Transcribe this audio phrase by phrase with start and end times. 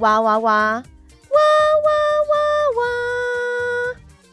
[0.00, 1.90] 哇哇哇哇哇
[2.30, 2.34] 哇
[2.78, 2.82] 哇！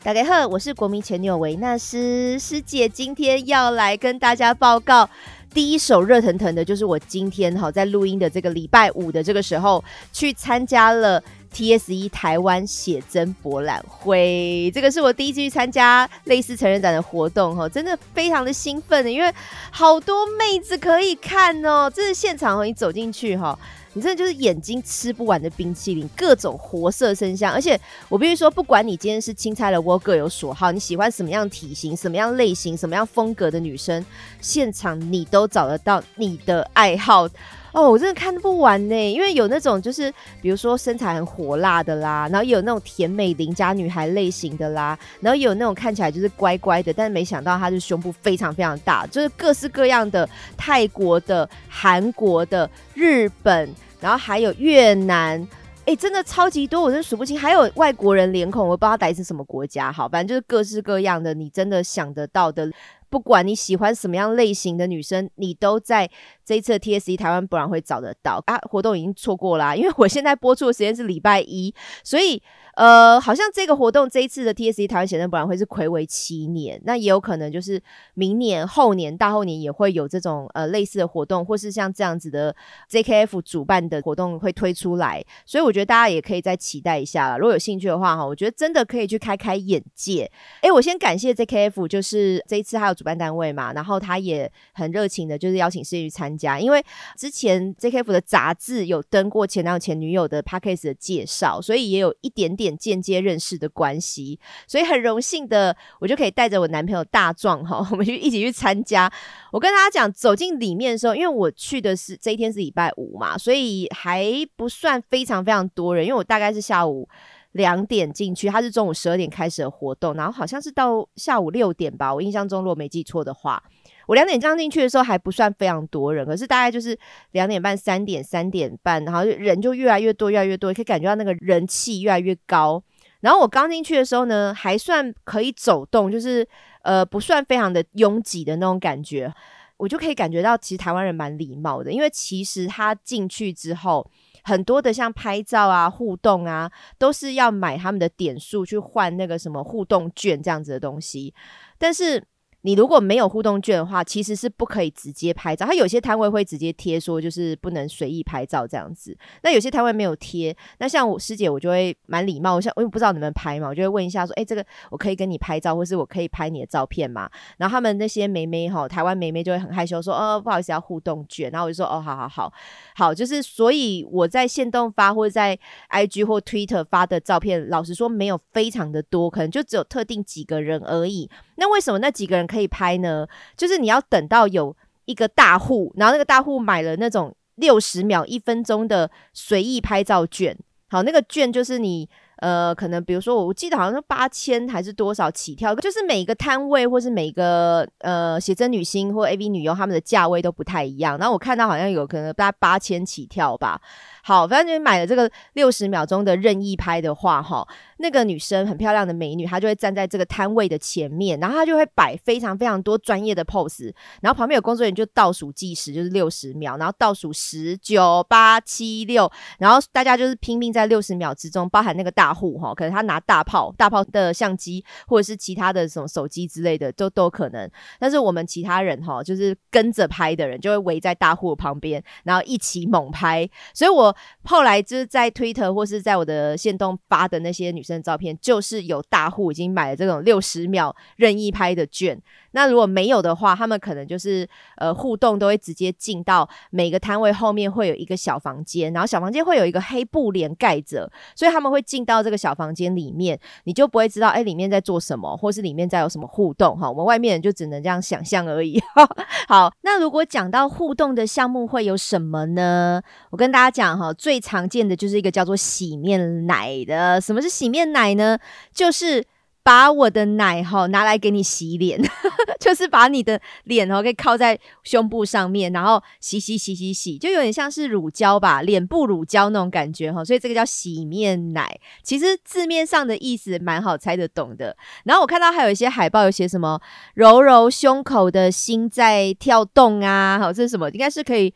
[0.02, 5.10] 大家好，我是国民前女友维纳斯师姐，今天要来跟大家报告。
[5.54, 9.84] 第一手热腾腾的，就是我今天哈在录音的这个礼拜五的这个时候，
[10.14, 11.22] 去参加了
[11.54, 14.72] TSE 台湾写真博览会。
[14.74, 19.34] 这个是我第一次去参加类似成人展的活动哈，真的非常的兴奋的，因为
[19.70, 21.92] 好多妹子可以看哦。
[21.94, 23.60] 这是现场哦，你走进去哈。
[23.98, 27.52] 你真的就是眼睛吃不完的冰淇淋，各种活色生香。
[27.52, 27.80] 而且
[28.10, 34.06] 我必须说，不管你今天是青菜萝卜各有所好，你喜欢什么样体型、什么样类型、什么样风格的女生，
[34.40, 37.28] 现场你都找得到你的爱好。
[37.74, 53.74] 哦，我真的看不完呢，因为有那种就是比如说身材很火辣的啦，然后也有那种甜美邻家女孩类型的啦，然后也有那种看起来就是乖乖的，但是没想到她的胸部非常非常大，就是各式各样的泰国的、韩国的、日本。
[54.00, 55.48] 然后还有越南，
[55.86, 57.40] 哎，真的超级多，我真数不清。
[57.40, 59.92] 还有外国人脸孔，我不知道来自什么国家。
[59.92, 62.70] 好，反正就是各式各样的，你真的想得到的，
[63.10, 66.10] 不管你喜欢什么样类型的女生，你都在
[66.48, 68.58] 这一次的 TSE 台湾博览会找得到啊。
[68.60, 72.42] 活动已经错过啦， 因为我现在播出的时间是礼拜一，所以。
[72.78, 77.82] 呃，好像这个活动这一次的 TSE 台湾写真博览会是魁为七年，那也有可能就是
[78.14, 82.56] 明年、后年、大后年也会有这种呃类似的活动，或是像这样子的
[82.88, 87.40] JKF 主办的活动会推出来，所以我觉得大家也可以再期待一下了。
[87.40, 90.32] 如果有兴趣的话哈，我觉得真的可以去开开眼界。
[90.62, 96.82] 哎，我先感谢 JKF，就是这一次还有主办单位嘛，然后他也很热情的，就是邀请世玉参加，因为
[97.18, 102.68] 之前 JKF 的杂志有登过前男友前女友的 p a c k a g e 的介绍，所以也有一点点。
[102.78, 109.12] 间接认识的关系，所以很荣幸的，我就可以带着我男朋友大壮哈，我们就一起去参加。
[109.52, 116.06] 我跟大家讲，走进里面的时候，因为我去的是这一天是礼拜五嘛，所以还不算非常非常多人。
[116.06, 117.10] 因为我大概是下午
[117.54, 123.64] 两点进去，他是中午十二点开始的活动，然后好像是到下午六点吧，我印象中如果没记错的话。
[124.08, 126.98] 我两点刚进去的时候还不算非常多人，可是大概就是
[127.32, 132.82] 两点半、三点、三点半，然后人就越来越多、越来越多，可以感觉到那个人气越来越高。
[133.20, 136.48] 然后我刚进去的时候呢，还算可以走动，就是
[136.84, 139.34] 呃不算非常的拥挤的那种感觉，
[139.76, 144.10] 我就可以感觉到其实台湾人蛮礼貌的，因为其实他进去之后，
[144.44, 151.34] 很多的像拍照啊、互动啊，都是要买他们的点数去换那个什么互动券这样子的东西，
[151.78, 152.24] 但是。
[152.68, 155.66] 你如果没有互动券的话，其实是不可以直接拍照。
[155.66, 159.18] 他有些摊位会直接贴说，就是不能随意拍照这样子。
[159.42, 167.30] 那有些摊位没有贴，那像我师姐，我就会蛮礼貌，我像我又不知道你们拍嘛，我就会问一下说，哎，这个我可以跟你拍照，或是我可以拍你的照片嘛？
[167.58, 171.50] 然后他们那些妹妹哈，台湾妹妹就会很害羞说，哦，不好意思，要互动券。
[171.50, 172.52] 然后我就说，哦，好好好，
[172.98, 175.58] 好，就是所以我在线动发或者在
[175.90, 181.30] IG 或 Twitter 发的照片，老实说没有非常的多，可能就只有特定几个人而已。
[181.58, 182.68] 那为什么那几个人可以？
[182.68, 183.26] 拍呢，
[183.56, 184.76] 就是你要等到有
[185.06, 190.56] 一个大户，然后那个大户买了那种六十秒、一分钟的随意拍照券。
[190.90, 192.08] 好，那个券就是你
[192.38, 201.18] 呃，可能比如说我记得好像八千还是多少起跳，就是每个摊位或是每个呃写真女星或 AV 女优他们的价位都不太一样。
[201.18, 203.82] 然后我看到好像有可能大概八千起跳吧。
[204.28, 207.66] 好，反正你买了这个六十秒钟的任意拍的话，哈，
[208.00, 213.90] 那个女生很漂亮的美女，她就会站在这个摊位的前面，然后她就会摆非常非常多专业的 pose，
[214.20, 234.14] 然后旁边有工作人员就倒数计时，就是六十秒，然后倒数十九八七六，然后大家就是拼命在六十秒之中，包含那个大户哈，可能他拿大炮大炮的相机或者是其他的什么手机之类的都都可能，但是我们其他人哈，就是跟着拍的人就会围在大户旁边，然后一起猛拍，所以我。
[234.44, 242.22] 后来就是在推特或是在我的线动发的那些女生照片，就是有大户已经买了这种六十秒任意拍的券。
[242.58, 256.90] 那如果没有的话，他们可能就是呃互动都会直接进到每个摊位后面会有一个小房间，然后小房间会有一个黑布帘盖着，所以他们会进到这个小房间里面，你就不会知道哎里面在做什么，或是里面在有什么互动哈。
[256.90, 258.82] 我们外面人就只能这样想象而已。
[259.48, 263.00] 好，那如果讲到互动的项目会有什么呢？
[263.30, 267.22] 我跟大家讲哈，最常见的就是一个叫做洗面奶的。
[267.22, 268.40] 什么是洗面奶呢？
[268.74, 269.24] 就是
[269.68, 272.00] 把我的奶哈拿来给你洗脸，
[272.58, 280.24] 就是把你的脸哦可以靠在胸部上面，然后洗洗洗洗洗，就有点像是乳胶吧，脸部乳胶那种感觉哈。
[280.24, 284.74] 所以这个叫洗面奶，其实字面上的意思蛮好猜得懂的。
[285.04, 286.80] 然后我看到还有一些海报有写什么
[287.16, 290.90] 揉揉胸口的心在跳动啊，好，这是什么？
[290.92, 291.54] 应该是可以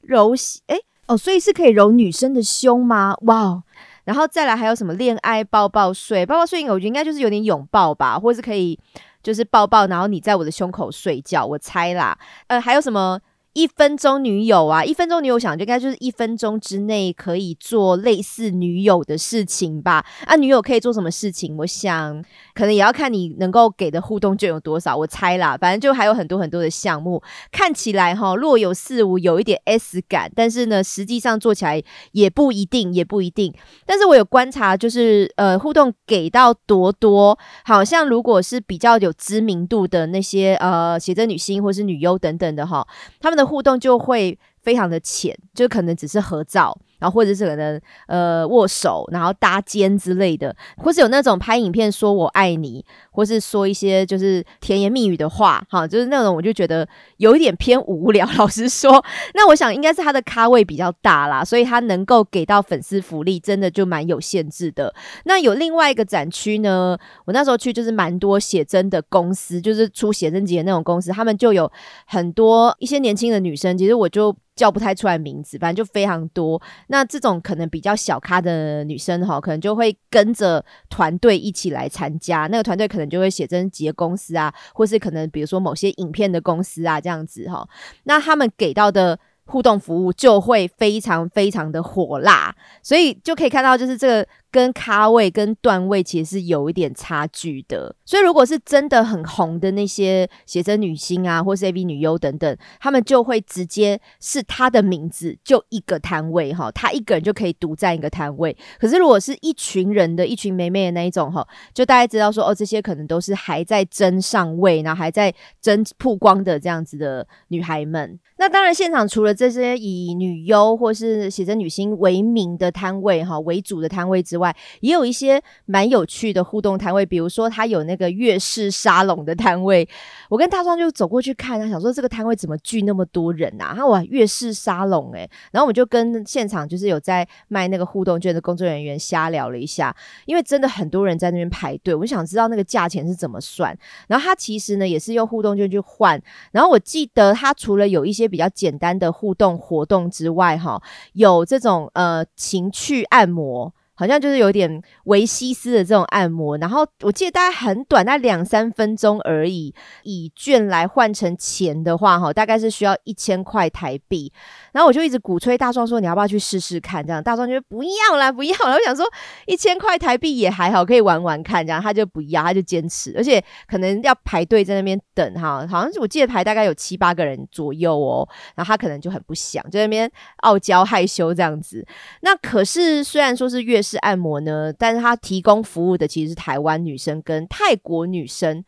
[0.00, 0.76] 揉洗哎。
[1.06, 3.14] 哦，所以是可以揉女生的胸吗？
[3.22, 3.62] 哇！
[4.04, 6.26] 然后再来还有什么恋爱抱抱睡？
[6.26, 8.78] 抱抱睡，我觉得应该就是有点拥抱吧，或是可以
[9.22, 12.18] 就是抱抱，然后你在我的胸口睡觉，我猜啦。
[12.48, 13.20] 呃，还有什么？
[13.54, 20.02] 一分钟女友啊，一分钟女友想就应该就是一分钟之内可以做类似女友的事情吧？
[20.24, 21.54] 啊，女友可以做什么事情？
[21.58, 24.96] 我想可能也要看你能够给的互动就有多少。
[24.96, 31.82] 我猜啦，反正就还有很多很多的项目，看起来哈若有似无，有一点 S 感，但是呢，实际上做起来
[32.12, 33.52] 也不一定，也不一定。
[33.84, 42.86] 但是我有观察，就是呃，互动给到多多，好像如果是比较有知名度的那些呃写真女星或是女优等等的哈，
[43.20, 43.41] 他们的。
[43.44, 46.78] 互动就会非常的浅，就可能只是合照。
[47.02, 58.24] 然后或者是可能呃握手，然后搭肩之类的，或是有那种拍影片说我爱你，或是说一些就是甜言蜜语的话，哈，就是那种我就觉得有一点偏无聊。
[58.38, 59.04] 老实说，
[59.34, 64.94] 那我想应该是他的咖位比较大啦，所以他能够给到粉丝福利真的就蛮有限制的。
[65.24, 71.68] 那有另外一个展区呢，我那时候去就是蛮多写真的公司，就是出写真集的那种公司，他们就有
[72.06, 74.34] 很多一些年轻的女生，其实我就。
[74.54, 76.60] 叫不太出来名字，反正就非常多。
[76.88, 82.46] 那这种可能比较小咖的女生哈，可能就会跟着团队一起来参加。
[82.48, 87.68] 那个团队可能就会写真集公司啊，或是可能比如说某些影片的公司啊这样子哈。
[88.04, 89.18] 那他们给到的。
[89.44, 97.96] 互动服务就会非常非常的火辣，所以就可以看到，就是这个跟咖位跟段位其实是有一点差距的。
[98.04, 108.54] 所以如果是真的很红的那些写真女星啊，或是 A B 女优等等，他们就会直接是他的名字就一个摊位哈，他一个人就可以独占一个摊位。
[108.78, 118.20] 可是如果是一群人的一群美美的那一种哈，就大家知道说哦，这些可能都是还在争上位，然后还在争曝光的这样子的女孩们。
[118.36, 129.88] 那当然，现场除了这些以女优或是写真女星为名的摊位哈为主的摊位之外，外也有一些蛮有趣的互动摊位，比如说他有那个月式沙龙的摊位，
[130.28, 133.72] 我跟大壮就走过去看，他想说这个摊位怎么聚那么多人啊？
[133.76, 135.28] 他哇，月式沙龙诶。
[135.52, 139.94] 然后我们就跟现场就是有在卖那个互动券的工作人员瞎聊了一下，
[140.26, 143.76] 因为真的很多人在那边排队，我想知道那个价钱是怎么算。
[144.08, 153.72] 然后他其实呢也是用互动券去换，然后我记得他除了有一些比较简单的互动活动之外，哈，有这种呃情趣按摩。
[153.94, 159.74] 好像就是有点维西斯的这种按摩，然后我记得大概很短，那两三分钟而已。
[160.02, 164.32] 以券来换成钱的话，哈，大概是需要一千块台币。
[164.72, 168.74] 然后我就一直鼓吹大壮说：“你要不要去试试看？”这样大壮就不要啦，不要了。
[168.74, 169.04] 我想说
[169.46, 171.66] 一千块台币也还好，可以玩玩看。
[171.66, 175.66] 这样他就不要，他就坚持，而且可能要排队在那边等哈。
[175.68, 178.26] 好像是我记得排大概有七八个人左右哦。
[178.54, 181.86] 然后他可能就很不想，在那边傲娇害羞这样子。
[182.22, 188.64] 那可是虽然说是月是按摩呢，但是他提供服务的其实是台湾女生跟泰国女生。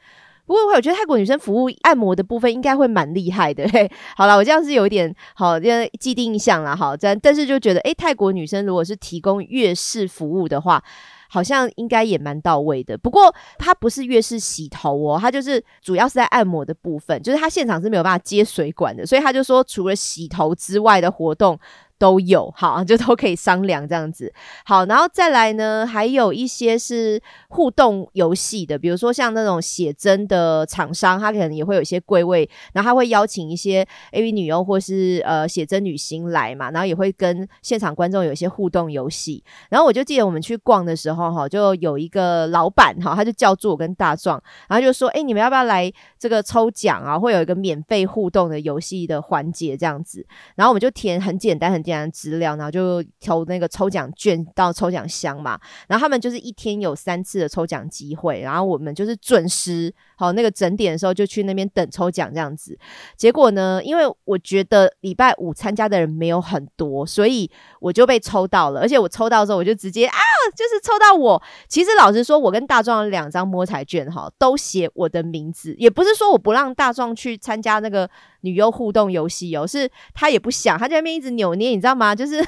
[0.46, 3.66] 不过我觉得泰国女生服务按摩的部分应该会蛮厉害的。
[3.72, 6.94] 嘿，好了，我这样是有一点好，因为既定印象了哈。
[7.00, 10.85] 但但是就觉得，诶，泰国女生如果是提供月式服务的话，
[11.30, 12.99] 好像应该也蛮到位的。
[12.99, 21.59] 不过它不是月式洗头哦，它就是主要是在按摩的部分，就是它现场是没有办法接水管的，所以他就说除了洗头之外的活动。
[21.98, 24.32] 都有 好，就都可以商量这样子。
[24.64, 39.44] 好，然后再来呢，还有一些是互动游戏的，比如说像那种写真的厂商，他可能也会有一些柜位，然后他会邀请一些 AV 女优或是呃写真女星来嘛，然后也会跟现场观众有一些互动游戏。
[39.70, 47.16] 然后我就记得我们去逛的时候，哈，就有一个老板哈，他就叫住我跟大壮，然后就说：“哎，你们要不要来这个抽奖啊？
[47.16, 51.84] 会有一个免费互动的游戏的环节这样子。”然后我们就填很简单很。
[51.85, 55.61] 点资料，然后就投那个抽奖券到抽奖箱嘛。
[55.87, 62.76] 然后他们就是一天有三次的抽奖机会，然后我们就是准时好那个整点的时候就去那边等抽奖这样子。
[63.17, 67.50] 结果呢，因为我觉得礼拜五参加的人没有很多，所以
[67.81, 68.81] 我就被抽到了。
[68.81, 70.19] 而且我抽到之后，我就直接啊，
[70.57, 71.41] 就是抽到我。
[71.69, 78.09] 其实老实说，我跟大壮两张摸彩券哈，都写我的名字，也不是说我不让大壮去参加那个。
[78.44, 82.14] 女优互动游戏哦，是他也不想，他在那边一直扭捏，你知道吗？
[82.14, 82.44] 就是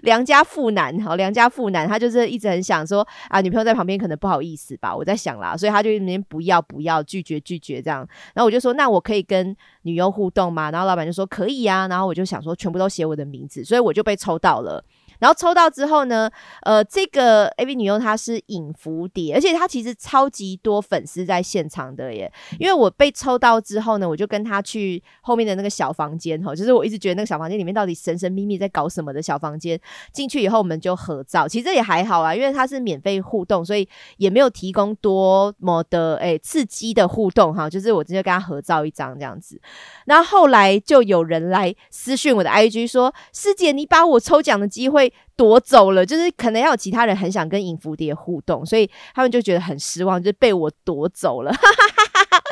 [0.00, 7.98] 良家妇男，好良家妇男，他就是一直很想说啊，女朋友在旁边可能不好意思吧，我在想啦，所以他就那边不要不要拒绝拒绝这样，
[8.32, 10.70] 然后我就说那我可以跟女优互动吗？
[10.70, 14.82] 然后老板就说可以啊，然后我就想说全部都写我的名字，所以我就被抽到了。
[15.18, 16.30] 然后抽到之后呢，
[16.62, 22.30] 呃，这个 A V 女优她是影蝴蝶，而且她其实超级多粉丝在现场的耶。
[22.58, 29.80] 因为我被抽到之后呢，我就跟她去后面的那个小房间哈，就是我一直觉得那个小房间里面到底神神秘秘在搞什么的小房间。
[30.12, 37.70] 进去以后我们就合照，其实也还好啊，因为它是免费互动，所以也没有提供多么的诶刺激的互动哈。
[37.70, 39.60] 就是我直接跟她合照一张这样子。
[40.06, 45.03] 然后后来就有人来私讯我的 IG 说：“师姐，你把我抽奖的机会。”
[45.36, 51.52] 夺走了，就是可能要有其他人很想跟影蝴蝶互动，所以他们就觉得很失望，就被我夺走了。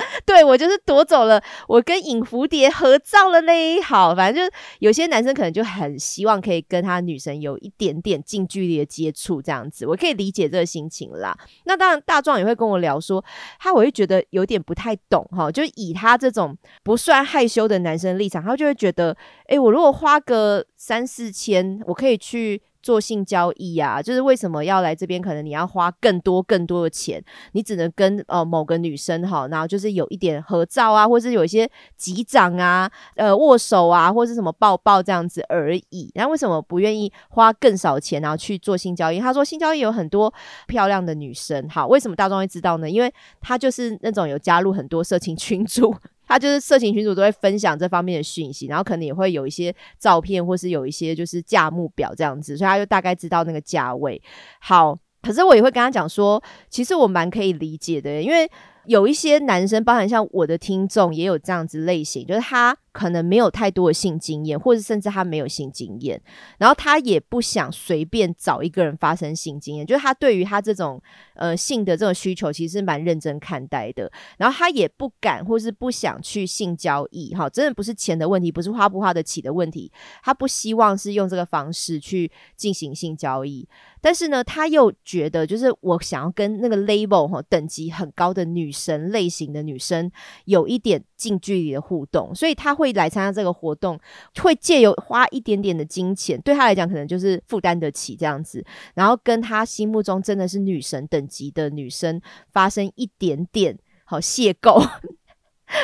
[0.26, 3.80] 对我就是夺走了，我跟影蝴蝶合照了嘞。
[3.80, 11.36] 好，反正就有些男生可能就很希望可以跟他女神有一点点近距离的接触，这样子我可以理解这个心情啦。
[11.64, 13.24] 那当然，大壮也会跟我聊说，
[13.58, 19.16] 他我会觉得有点不太懂哈，就以他这种不算害羞的男生立场，他就会觉得，
[19.46, 22.62] 哎，我如果花个三四千，我可以去。
[22.82, 25.22] 做性交易啊，就是为什么要来这边？
[25.22, 27.22] 可能你要花更多更多的钱，
[27.52, 36.10] 你只能跟呃某个女生哈，然后就是有一点合照啊，或是有一些击掌啊、呃握手啊，或是什么抱抱这样子而已。
[36.14, 39.20] 那为什么不愿意花更少钱，然后去做性交易？
[39.20, 40.32] 他说性交易有很多
[40.66, 42.90] 漂亮的女生，好，为什么大众会知道呢？
[42.90, 45.94] 因为他就是那种有加入很多色情群组。
[46.32, 54.20] 他就是色情群主都会分享这方面的讯息，然后可能也会有一些照片，或是有一些就是价目表这样子，所以他就大概知道那个价位。
[54.60, 58.50] 好，可是我也会跟他讲说，其实我蛮可以理解的，因为
[58.86, 62.76] 有一些男生，包含像我的听众，也有这样子类型，就是他。
[62.92, 66.20] 可能没有太多的性经验，或者甚至他没有性经验，
[66.58, 71.02] 然后他也不想随便找一个人发生性经验，就是他对于他这种
[71.34, 74.10] 呃性的这种需求，其实蛮认真看待的。
[74.36, 79.90] 然后他也不敢或是不想去性交易，哈，真的不是钱的问题，不是花不花得起的问题，
[80.22, 83.66] 他不希望是用这个方式去进行性交易。
[84.00, 90.10] 但是呢，他又觉得，就是我想要跟那个 label 哈等级很高的女神类型的女生
[90.44, 93.96] 有一点近距离的互动，所以他会来参加这个活动，
[94.42, 98.64] 会借由花一点点的金钱，对他来讲可能就是负担得起这样子，
[98.94, 102.20] 然后跟他心目中真的是女神等级的女生
[102.52, 104.84] 发生一点点好邂逅。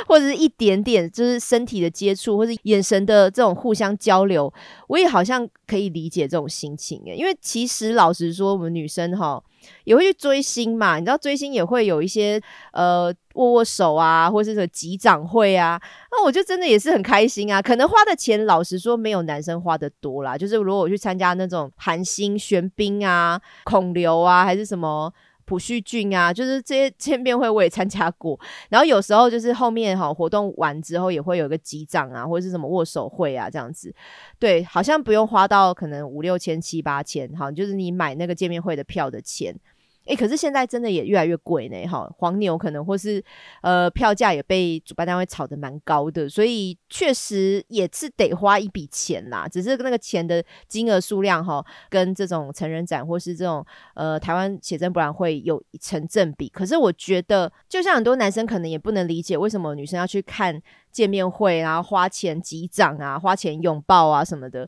[0.06, 4.52] 或者是一点点，就是身体的接触，或者眼神的这种互相交流，
[4.88, 7.14] 我也好像可以理解这种心情诶。
[7.14, 9.42] 因为其实老实说，我们女生哈
[9.84, 12.40] 也会去追星嘛，你知道追星也会有一些
[12.72, 15.80] 呃握握手啊，或者是什么集掌会啊，
[16.10, 17.60] 那我就真的也是很开心啊。
[17.60, 20.36] 可能花的钱，老实说没有男生花的多啦。
[20.36, 25.12] 就是如果我去参加那种韩星、玄彬啊、孔刘啊，还是什么。
[25.48, 28.38] 朴叙俊啊，就是这些见面会我也参加过，
[28.68, 33.94] 然后有时候就是后面哈活动完之后也会有一个击掌啊，或者是什么握手会啊这样子，
[34.38, 39.58] 对，好像不用花到可能五六千七八千，哈，就是你买那个见面会的票的钱。
[40.08, 43.22] 哎，可是现在真的也越来越贵呢，哈，黄牛可能或是
[43.60, 49.46] 呃票价也被主办单位炒得蛮高的，所以确实也是得花一笔钱啦。
[49.46, 56.48] 只是那个钱的金额数量哈，跟这种成人展或是这种呃台湾写真博览会有成正比。
[56.48, 60.58] 可是我觉得，就像很多男生可能也不能理解，为什么女生要去看
[60.90, 64.66] 见面会，然后花钱击掌啊，花钱拥抱啊什么的。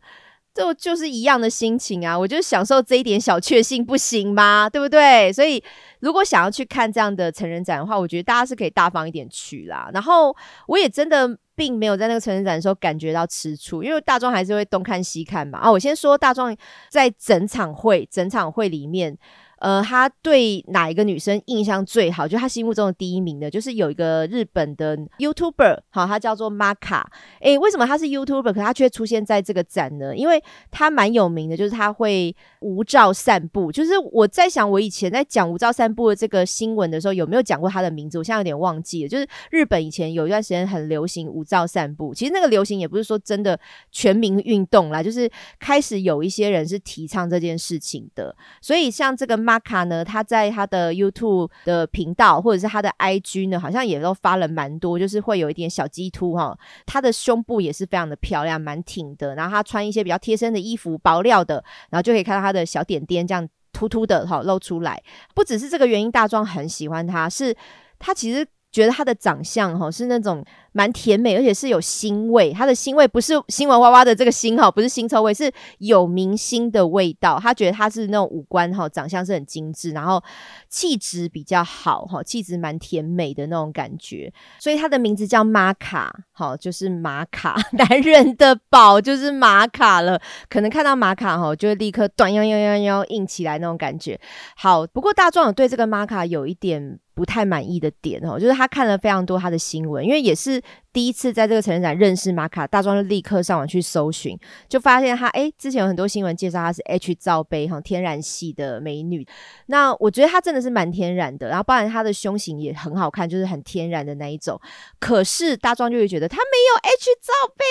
[0.61, 4.69] 就就是一样的心情啊，我就享受这一点小确幸，不行吗？
[4.69, 5.33] 对不对？
[5.33, 5.63] 所以
[6.01, 9.91] 如果想要去看这样的成人展的话，我觉得大家是可以大方一点去啦。
[9.95, 10.37] 然后
[10.67, 15.59] 我也真的并没有在那个成人展的时候感觉到吃醋，因为大壮还是会东看西看嘛。
[15.61, 16.55] 啊，我先说大壮
[16.91, 19.17] 在整场会整场会里面。
[19.61, 22.27] 呃，他对哪一个女生印象最好？
[22.27, 27.05] 就他心目中的第一名的，就是有一个日本的 YouTuber，好，他叫做 Maka。
[27.41, 30.17] 诶，为什么他是 YouTuber，可他却出现在这个展呢？
[30.17, 33.73] 因为他蛮有名的，就是他会无照散步。
[33.73, 38.17] 就是我在想，我以前在讲无照散步的这个新闻的时候，有没有讲过他的名字？
[38.17, 39.09] 我现在有点忘记了。
[39.09, 43.59] 就是日本以前有一段时间很流行无照散步，其实那个流行也不是说真的
[43.91, 48.33] 全民运动啦，就是开始有一些人是提倡这件事情的。
[48.63, 49.41] 所以像这个。
[49.41, 50.05] 马卡呢？
[50.05, 56.55] 他在他的 YouTube 的频道或者是他的 IG 呢，好像也都发了蛮多，就是会有一点小鸡突哈。
[56.85, 59.35] 他的胸部也是非常的漂亮，蛮挺的。
[59.35, 65.03] 然后他穿一些比较贴身的衣服，薄料的，然后就可以看到他的小点点这样突突的哈露出来。
[65.35, 67.55] 不只是这个原因，大壮很喜欢他，是
[67.99, 72.53] 他其实觉得她的长相哈是那种蛮甜美，而且是有腥味。
[72.53, 77.39] 她的腥味不是新闻娃娃的这个腥哈，不是腥臭味，是有明星的味道。
[77.41, 80.23] 她觉得她是那种五官哈，长相是很精致，然后
[80.69, 84.33] 气质比较好哈，气质蛮甜美的那种感觉。
[84.59, 90.21] 所以她的名字叫玛卡，好，就是玛卡， 男人的宝就是玛卡了。
[90.49, 94.21] 可能看到玛卡哈，就会立刻短腰腰腰腰硬起来那种感觉。
[94.57, 97.01] 好，不过大壮有对这个玛卡有一点。
[97.21, 100.59] 不太满意的点哦，就是他看了非常多他的新闻，因为也是
[100.93, 109.27] 第一次在这个成人展认识玛卡，大壮就立刻上网去搜寻，就发现他哎，之前有很多新闻介绍她是 H 罩杯哈，天然系的美女。
[109.67, 114.61] 那我觉得她真的是蛮天然的，然后包含她的胸型也很好看，就是很天然的那一种。
[114.99, 117.65] 可是大壮就会觉得她没有 H 罩杯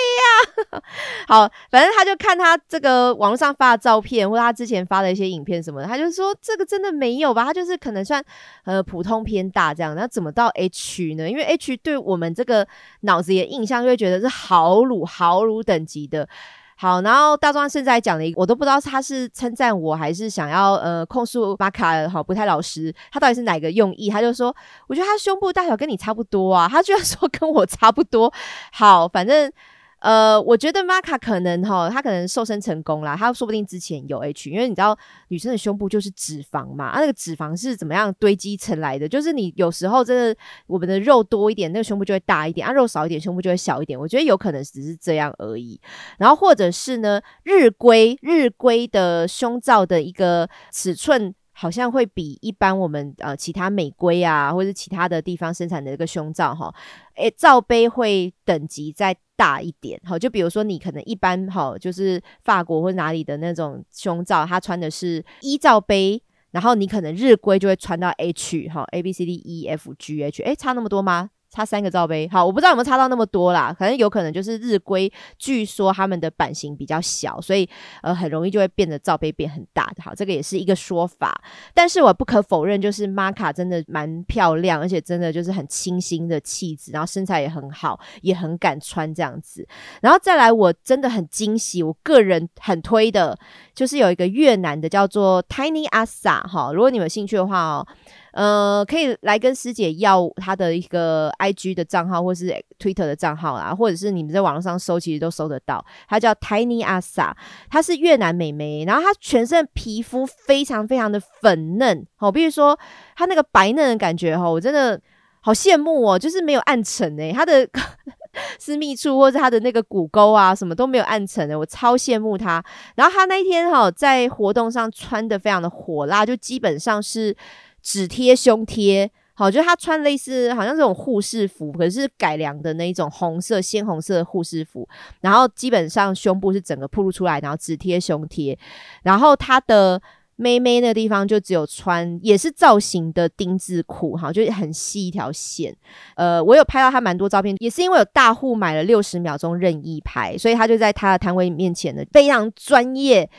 [0.74, 0.82] 啊。
[1.28, 7.44] 好，反正他就看他这个网络上发的照片，或者他之前发的一些影片什么的，他就说这个真的没有吧？
[7.44, 8.24] 他就是可能算
[8.64, 9.20] 呃普通。
[9.22, 11.28] 偏大这样，那怎么到 H 呢？
[11.28, 12.66] 因为 H 对我们这个
[13.10, 16.28] 脑子的印象就会觉得是豪乳豪乳等级的。
[16.76, 24.08] 好，然后大壮现在讲了一个，我都不知道他是称赞我还是想要呃控诉马卡好不太老实，他到底是哪个用意？
[24.08, 24.54] 他就说，
[24.86, 28.32] 我觉得他胸部大小跟你差不多啊，他居然说跟我差不多。
[28.72, 29.52] 好，反正。
[30.00, 39.08] 呃，我觉得玛卡可能哈，她可能瘦身成功啦，她说不定之前有 H，因为你知道女生的胸部就是脂肪嘛，啊，那个脂肪是怎么样堆积成来的？
[39.08, 43.98] 就是你有时候真的我们的肉多一点，那个胸部就会大一点；啊，肉少一点，胸部就会小一点。
[43.98, 45.80] 我觉得有可能只是这样而已。
[46.18, 51.34] 然后或者是呢，日规日规的胸罩的一个尺寸。
[51.60, 56.74] 好像会比一般我们呃其他美规啊，或者其他的地方生产的这个胸罩哈，
[57.16, 60.00] 诶罩杯会等级再大一点。
[60.02, 71.28] 好，就比如说你可能一般哈，就是法国或哪里的那种胸罩，它穿的是一罩杯，然后你可能日规就会穿到 H 哈，A B C D E F G H，诶，差那么多吗？
[71.50, 77.68] 差三个罩杯，好，我不知道有没有差到那么多啦，可能有可能就是日规，据说他们的版型比较小，所以
[78.02, 81.42] 呃很容易就会变得罩杯变很大的，好，这个也是一个说法。
[81.74, 89.66] 但是我不可否认，就是玛卡真的蛮漂亮，而且真的就是很清新的气质，然后身材也很好，也很敢穿这样子。
[90.00, 93.36] 然后再来，我真的很惊喜，我个人很推的，
[93.74, 97.86] 就是有一个越南的叫做 Tiny Asa 哈，如果你们有兴趣的话哦。
[98.32, 102.46] 呃，可以来跟师姐要她的一个 I G 的账号，或是
[102.78, 105.84] Twitter 的账号啦，或者是你们在网络上搜，其实都搜得到。
[106.08, 107.32] 她叫 Tiny Asa，
[107.68, 112.78] 她是越南美眉，然后她全身皮肤非常非常的粉嫩，好，比如说
[113.16, 115.00] 她那个白嫩的感觉，哈，我真的
[115.40, 117.68] 好羡慕哦，就是没有暗沉诶，她的
[118.60, 122.64] 私密处或者她的那个骨沟啊，什么都没有暗沉的，我超羡慕她。
[122.94, 127.36] 然后她那天哈，在活动上穿的非常的火辣，就基本上是。
[127.82, 134.88] 只贴胸贴，好，就是他穿类似好像这种护士服，可是改良的那一种红色鲜红色的护士服，
[135.20, 138.58] 然后基本上胸部是整个暴露出来，然后只贴胸贴，
[139.02, 140.00] 然后他的
[140.36, 145.74] 妹妹那地方就只有穿也是造型的丁字裤，哈，就是很细一条线。
[146.16, 153.30] 呃，我有拍到他蛮多照片，也是因为有大户买了六十秒钟任意拍，所以他就在他的摊位面前呢，非常专业。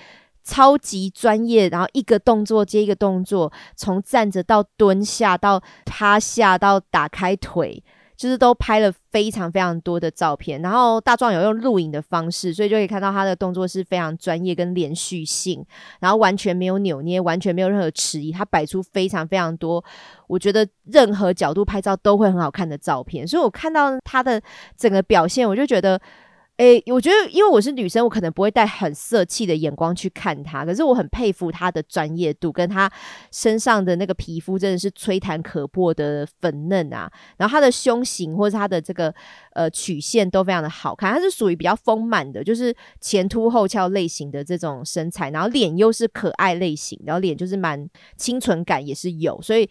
[0.44, 7.84] 超级专业，然后一个动作接一个动作，从站着到蹲下到趴下到打开腿，
[8.18, 10.62] 就是都拍了非常非常多的照片。
[10.62, 15.64] 然后大壮有用录影的方式，所以就可以看到他的动作是非常专业跟连续性，
[16.00, 18.32] 然后完全没有扭捏，完全没有任何迟疑。
[18.32, 19.84] 他摆出非常非常多，
[20.28, 23.28] 我觉得任何角度拍照都会很好看的照片。
[23.28, 24.42] 所以我看到他的
[24.76, 26.02] 整个表现，我就觉得。
[26.62, 30.64] 诶，我觉得因为我是女生，我可能不会带很色气的眼光去看她。
[30.64, 32.88] 可是我很佩服她的专业度，跟她
[33.32, 37.12] 身上的那个皮肤真的是吹弹可破的粉嫩啊。
[37.38, 39.12] 然后她的胸型或者她的这个
[39.54, 45.32] 呃曲线都非常的好看，她是属于比较丰满的，就是前凸后翘类型的这种身材。
[45.32, 49.68] 然后脸又是可爱类型，然后脸就是蛮清纯感也是有，所以。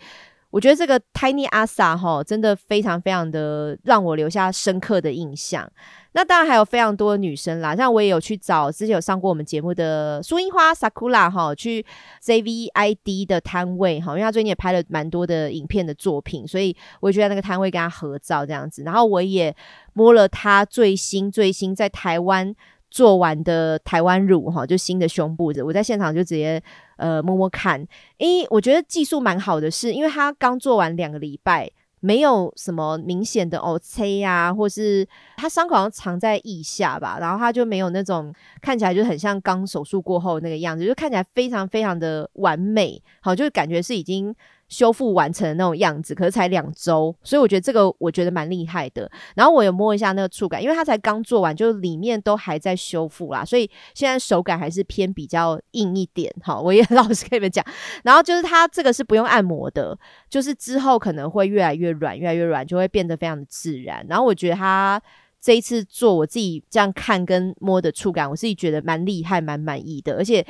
[0.51, 5.71] 我觉得这个 Tiny Asa 哈，真的非常非常的让我留下深刻的印象。
[6.13, 11.87] 那当然还有非常多的女生啦，像我也有去找之前有上过我们节目的苏樱花 Sakura 哈，去
[12.21, 18.83] ZVID 的摊位哈，因为她最近也拍了蛮多的影片的作品，所以我也就在那个摊位跟她合照这样子。
[18.83, 19.55] 然后我也
[19.93, 22.55] 摸了她最新最新在台湾。
[22.90, 26.61] 做完的台湾乳哈，就新的胸部的，我在现场就直接
[26.96, 27.87] 呃摸摸看，
[28.18, 44.35] 诶，我觉得技术蛮好的，是因为他刚做完两个礼拜，没有什么明显的哦切呀，或是他伤口好像藏在腋下吧，然后他就没有那种看起来就很像刚手术过后那个样子，就看起来非常非常的完美，好，就感觉是已经
[44.71, 49.11] 修复完成的那种样子，可是才两周，所以我觉得这个我觉得蛮厉害的。
[49.35, 56.33] 然后我有摸一下那个触感，因为它才刚做完，就里面都还在修复啦，所以现在手感还是偏比较硬一点。
[56.41, 57.63] 好，我也老实跟你们讲。
[58.05, 59.99] 然后就是它这个是不用按摩的，
[60.31, 64.07] 就是之后可能会越来越软，越来越软，就会变得非常的自然。
[64.09, 65.03] 然后我觉得它
[65.41, 70.47] 这一次做，我自己这样看跟摸的触感，我自己觉得蛮厉害，蛮满意的，而且。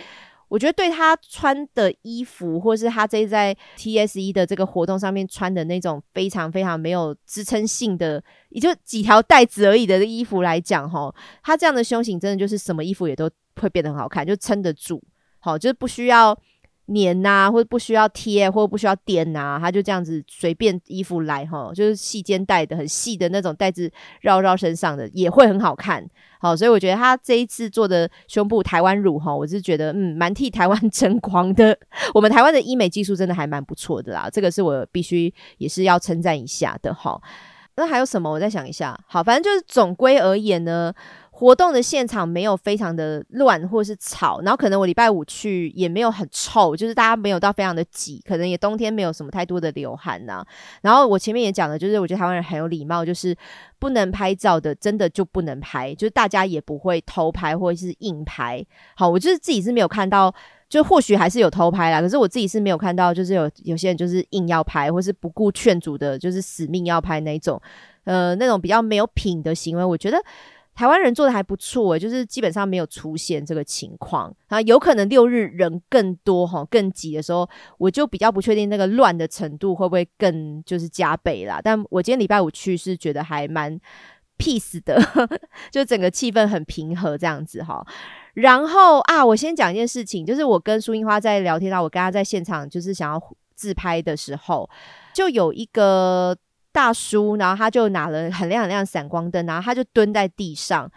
[0.51, 15.01] 我觉得对他穿的衣服，或是他这在 TSE 的这个活动上面穿的那种非常非常没有支撑性的，也就几条带子而已的衣服来讲，哈，他这样的胸型真的就是什么衣服也都会变得很好看，就撑得住，
[15.39, 16.37] 好，就是不需要。
[16.95, 26.05] 粘呐，或者不需要贴，或者不需要垫呐，他就这样子随便衣服来哈，就是细肩带的，很细的那种带子绕绕身上的也会很好看。
[26.41, 31.79] 好，所以我觉得他这一次做的胸部台湾乳哈，我是觉得嗯，蛮替台湾 争光的。
[32.15, 37.21] 我们台湾的医美技术真的还蛮不错的啦，这个是我必须也是要称赞一下的哈。
[37.77, 38.31] 那还有什么？
[38.31, 38.99] 我再想一下。
[39.07, 40.93] 好，反正就是总归而言呢。
[41.41, 50.45] 活动的现场没有非常的乱或是吵，然后可能我礼拜五去也没有很臭，就是大家没有到非常的挤，可能也冬天没有什么太多的流汗呐。
[50.83, 53.35] 然后我前面也讲了，就是我觉得台湾人很有礼貌，就是
[53.79, 58.63] 不能拍照的真的就不能拍，就是大家也不会偷拍或是硬拍。
[58.95, 60.31] 好，我就是自己是没有看到，
[60.69, 67.59] 就或许还是有偷拍啦，可是我自己是没有看到，就是有有些人就是硬要拍，或是不顾劝阻的，就是死命要拍那种，
[68.05, 70.23] 呃，那种比较没有品的行为，我觉得。
[70.81, 81.61] 台湾人做的还不错，就是基本上没有出现这个情况啊，有可能六日人更多哈，更挤的时候，我就比较不确定那个乱的程度会不会更就是加倍啦。
[81.63, 83.79] 但我今天礼拜五去是觉得还蛮
[84.39, 84.99] peace 的，
[85.71, 87.87] 就整个气氛很平和这样子哈。
[88.33, 93.23] 然后啊，我先讲一件事情，就是我跟苏樱花在聊天到我跟她在现场就是想要
[93.55, 94.71] 自拍的时候，
[95.13, 96.35] 就有一个。
[96.73, 100.91] 大叔，然后他就拿了很亮很亮的闪光灯，然后他就蹲在地上。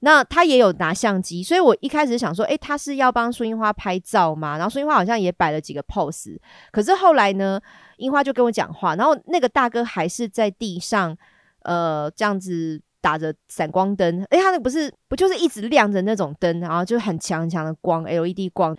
[0.00, 4.58] 那他也有拿相机，所以我一开始想说，诶，他是要帮苏樱花拍照吗？
[4.58, 6.38] 然后苏樱花好像也摆了几个 pose。
[6.70, 7.58] 可是后来呢，
[7.96, 11.16] 樱花就跟我讲话，然后那个大哥还是在地上，
[11.62, 14.22] 呃，这样子打着闪光灯。
[14.28, 18.76] 诶，他那不是不就是一直亮着那种灯，然后就很强很强的光，LED 光。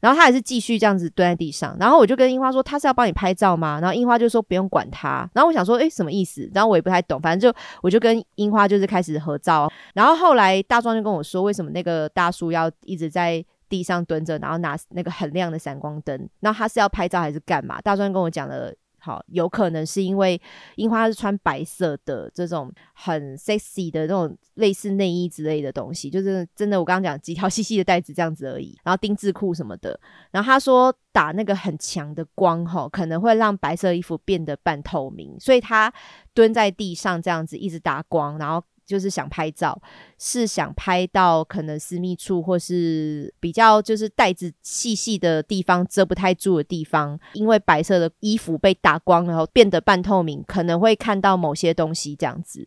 [0.00, 3.78] 然后他还是继续这样子蹲在地上，然后我就跟樱花说他是要帮你拍照吗？
[3.80, 5.28] 然后樱花就说不用管他。
[5.32, 6.48] 然后我想说，诶，什么意思？
[6.54, 9.70] 然后我也不太懂，反正就我就跟樱花就是开始合照。
[9.94, 16.28] 然后后来大壮就跟我说，为什么那个大叔要一直在地上蹲着，然后拿那个很亮的闪光灯？
[16.40, 17.80] 然后他是要拍照还是干嘛？
[17.80, 18.72] 大壮跟我讲了。
[19.06, 20.40] 好，有可能是因为
[20.74, 29.96] 樱花是穿白色的这种很 sexy 的那种类似内衣之类的东西，就是真的我刚刚讲几条 细细的带子这样子而已，然后丁字裤什么的。
[30.32, 35.92] 然后他说打那个很强的光，哈，可能会让白色衣服变得半透明，所以他
[36.34, 38.60] 蹲在地上这样子一直打光，然后。
[38.86, 39.78] 就是想拍照，
[40.16, 52.66] 是想拍到可能私密处或是比较就是带子细细的地方遮不太住的地方，因为白色的衣服被打光，然后变得半透明，可能会看到某些东西这样子。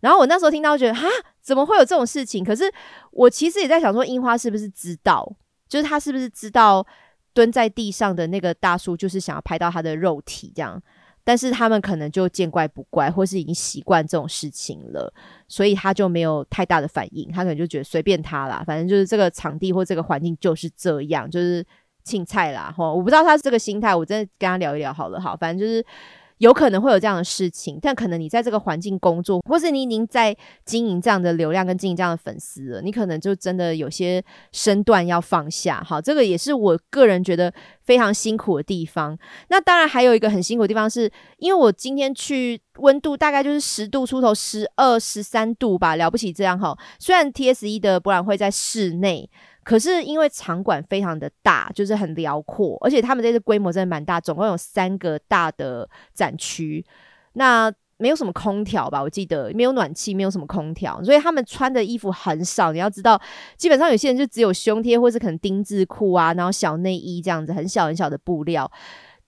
[0.00, 1.08] 然后我那时候听到觉得哈，
[1.40, 2.44] 怎么会有这种事情？
[2.44, 2.70] 可是
[3.10, 5.36] 我其实也在想说，樱花是不是知道？
[5.66, 6.86] 就是他是不是知道
[7.32, 10.80] 蹲在地上的那个大叔就是想要拍到他的肉体这样？
[11.26, 15.12] 但是他们可能就见怪不怪，或是已经习惯这种事情了，
[15.48, 17.28] 所以他就没有太大的反应。
[17.32, 21.66] 他可能就觉得随便他啦，反正就是这个场地或这个环境就是这样，就是
[22.04, 22.72] 青菜啦。
[22.76, 25.20] 吼，我不知道他这个心态，我真的跟他聊一聊好了。
[25.20, 25.84] 好，反正就是。
[26.38, 34.22] 有可能会有这样的事情，但可能你在这个环境工作，或是你已经在经营这样的流量跟经营这样的粉丝了，你可能就真的有些
[34.52, 35.82] 身段要放下。
[35.82, 39.18] 好，这个也是我个人觉得非常辛苦的地方。
[39.48, 46.76] 那当然还有一个很辛苦的地方，是因为我今天去温度大概就是十度出头，十二十三度吧，了不起这样哈。
[46.98, 49.30] 虽然 TSE 的博览会在室内。
[49.66, 56.86] 可是因为场馆非常的大，就是很辽阔，而且他们这次规模真的蛮大，总共有三个大的展区，
[57.32, 59.02] 那没有什么空调吧？
[59.02, 62.70] 我记得没有暖气，没有什么空调，所以他们穿的衣服很少。
[62.70, 63.20] 你要知道，
[63.56, 68.70] 基本上有些人就只有胸贴，或是可能丁字裤啊，然后小内衣这样子，很小很小的布料，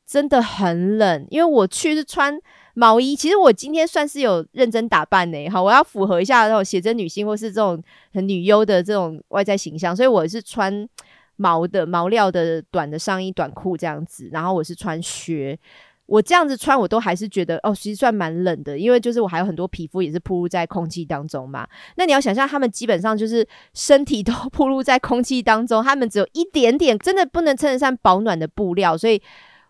[0.07, 1.27] 真的很冷。
[1.31, 2.41] 因为我去是穿。
[2.79, 7.83] 毛衣，其实我今天算是有认真打扮呢，好，我要符合一下那种写真女性或是这种
[8.15, 10.89] 很女优的这种外在形象，所以我是穿
[11.35, 15.59] 毛的毛料的短的上衣短裤这样子，然后我是穿靴，
[16.07, 21.67] 我这样子穿我都还是觉得哦，其实算蛮冷的，因为就是我还有很多皮肤也是暴露在空气当中嘛。
[21.97, 29.21] 那你要想象他们基本上就是身体都 暴露在空气当中，他们只有一点点真的不能称得上保暖的布料，所以。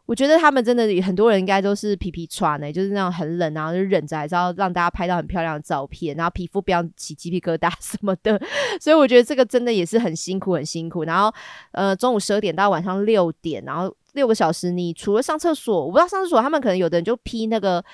[0.08, 8.40] 我觉得他们真的很多人应该都是皮皮穿呢，就是那种很冷，然后就忍着，还是要让大家拍到很漂亮的照片，然后皮肤不要起鸡皮疙瘩 什么的。
[8.80, 11.04] 所以我觉得这个真的也是很辛苦，很辛苦。
[11.04, 11.30] 然后
[11.72, 17.84] 呃，中午十二点到晚上六点，然后六个小时，你除了上厕所，我不知道上厕所，他们可能有的人就披那个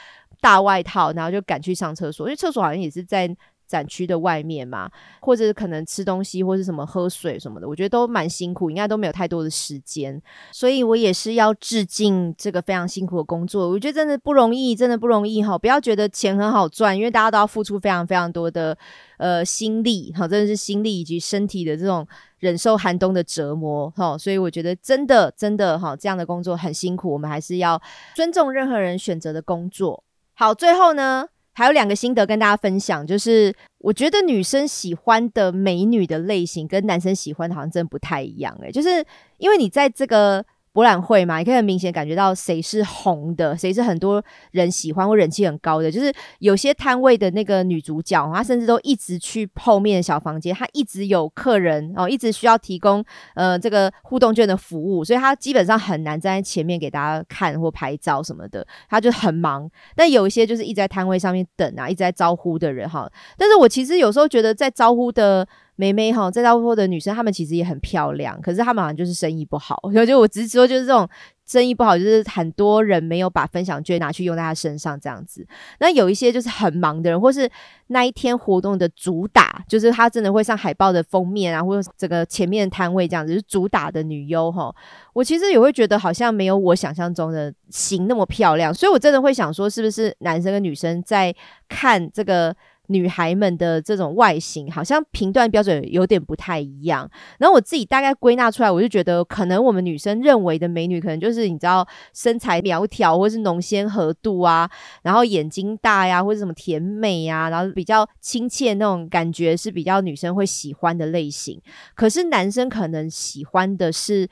[0.41, 3.37] 大外套，然后就赶去上厕所，因为厕所好像也是在。
[3.67, 10.21] 展区的外面嘛，或者可能吃东西或者什么喝水什么的，我觉得都蛮辛苦，应该都没有太多的时间，
[10.53, 13.69] 所以我也是要致敬这个非常辛苦的工作。
[13.69, 15.59] 我觉得真的不容易，真的不容易哈！
[15.59, 18.77] 不要觉得钱很好赚，因为大家都要付出非常非常多的
[19.19, 22.07] 呃心力哈，真的是心力以及身体的这种
[22.39, 24.17] 忍受寒冬的折磨哈。
[24.19, 27.81] 所以我觉得真的真的哈，这样的工作很辛苦，我们还是要
[28.15, 30.05] 尊重任何人选择的工作。
[30.35, 31.29] 好，最后呢？
[31.55, 39.05] 还有两个心得跟大家分享，就是我觉得女生喜欢的美女的类型跟男生喜欢的好像真的不太一样诶，就是
[39.39, 40.45] 因为你在这个。
[40.75, 45.89] 博览会嘛，你可以很明显感觉到谁是红的，谁是很多人喜欢或人气很高的。
[45.89, 53.05] 就是有些摊位的那个女主角，她甚至都一直去后面的小房间，她一直有客人哦，一直需要提供
[53.37, 59.71] 呃这个互动券的服务，所以她基本上很难站在前面给大家看或拍照什么的，她就很忙。
[59.95, 63.09] 但有一些就是一直在摊位上面等啊，一直在招呼的人哈。
[63.39, 65.47] 但是我其实有时候觉得在招呼的。
[65.77, 69.81] 妹妹哈，在招呼的女生，她们其实也很漂亮，可是她们好像就是生意不好。
[69.93, 71.09] 然后就我只是说，就是这种
[71.47, 75.47] 生意不好，就是很多人没有把分享券拿去用在她身上这样子。
[75.81, 77.51] 那有一些就是很忙的人，或是
[77.89, 84.73] 那一天活动的主打，就是她真的会上海报的封面啊，或者这个前面的摊位这样子，是主打的女优哈。
[85.13, 91.35] 我其实也会觉得好像没有我想象中的型那么漂亮，所以我真的会想说，是不是男生跟女生在
[91.69, 92.55] 看这个？
[92.89, 104.71] 女孩们的这种外形好像评断标准有点不太一样，然后我自己大概归纳出来，我就觉得可能我们女生认为的美女，可能就是你知道身材苗条或是浓鲜合度啊，
[105.03, 111.61] 然后眼睛大呀，或者什么甜美呀，然后比较亲切那种感觉是比较女生会喜欢的类型。
[111.95, 114.29] 可是男生可能喜欢的是。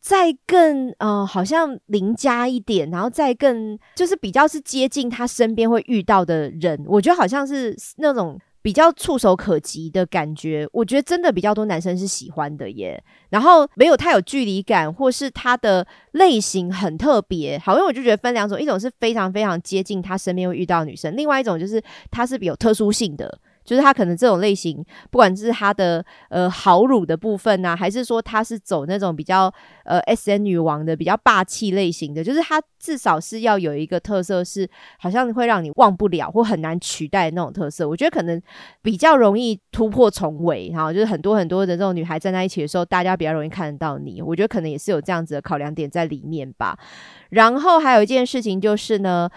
[0.00, 10.66] 再更呃，好像邻家一点，然后再更就是比较是接近他身边会遇到的人，我觉得好像是那种比较触手可及的感觉。
[10.72, 13.02] 我觉得真的比较多男生是喜欢的耶。
[13.28, 17.58] 然后没有太有距离感，或是他的类型很特别。
[17.58, 23.38] 好，因为我就觉得分两种，一种是非常非常接近他身边会遇到女生，另外一种就是他是有特殊性的。
[23.64, 29.52] 就是他可能这种类型，不管是他的呃好乳的部分呐，还是说他是走那种比较
[29.84, 34.68] 呃 S N 女王的比较霸气类型的，就是他至少是要有一个特色，是
[34.98, 37.88] 好像会让你忘不了或很难取代的那种特色。
[37.88, 38.40] 我觉得可能
[38.82, 44.20] 比较容易突破重围，哈，就是很多很多的这种女孩站在一起的时候，大家比较容易看得到你。
[44.20, 46.78] 我觉得可能也是有这样子的考量点在里面吧。
[47.28, 49.30] 然后还有一件事情就是呢。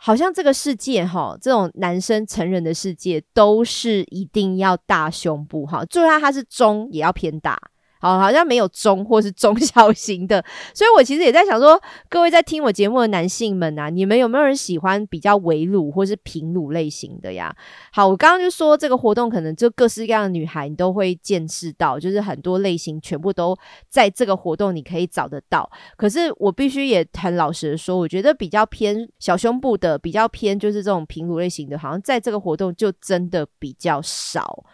[0.00, 7.60] 好像这个世界哈，这种男生成人的世界都是一定要大胸部哈，就算他是中也要偏大。
[8.00, 17.54] 好，好像没有中或是中小型的，所以我其实也在想说，各位在听我节目的男性们啊，你们有没有人喜欢比较围乳或是平乳类型的呀？
[17.92, 23.56] 好，我刚刚就说这个活动可能就各式各样的女孩你都会见识到，就是很多类型全部都
[23.88, 25.68] 在这个活动你可以找得到。
[25.96, 34.64] 可是我必须也很老实的说，我觉得比较偏小胸部的，比较偏就是这种平乳类型的，好像在这个活动就真的比较少。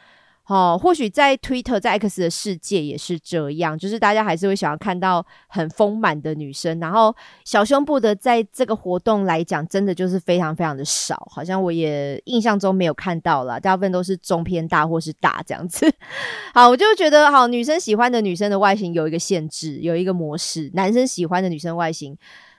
[0.46, 15.90] 哦，或许在 Twitter 在 X 的世界也是这样，就是大家还是会想要看到很丰满的女生，然后小胸部的在这个活动来讲，真的就是非常非常的少，好像我也印象中没有看到了，大部分都是中偏大或是大这样子。
[16.52, 22.14] 好，我就觉得好，女生喜欢的女生的外形有一个限制，有一个模式；男生喜欢的女生外形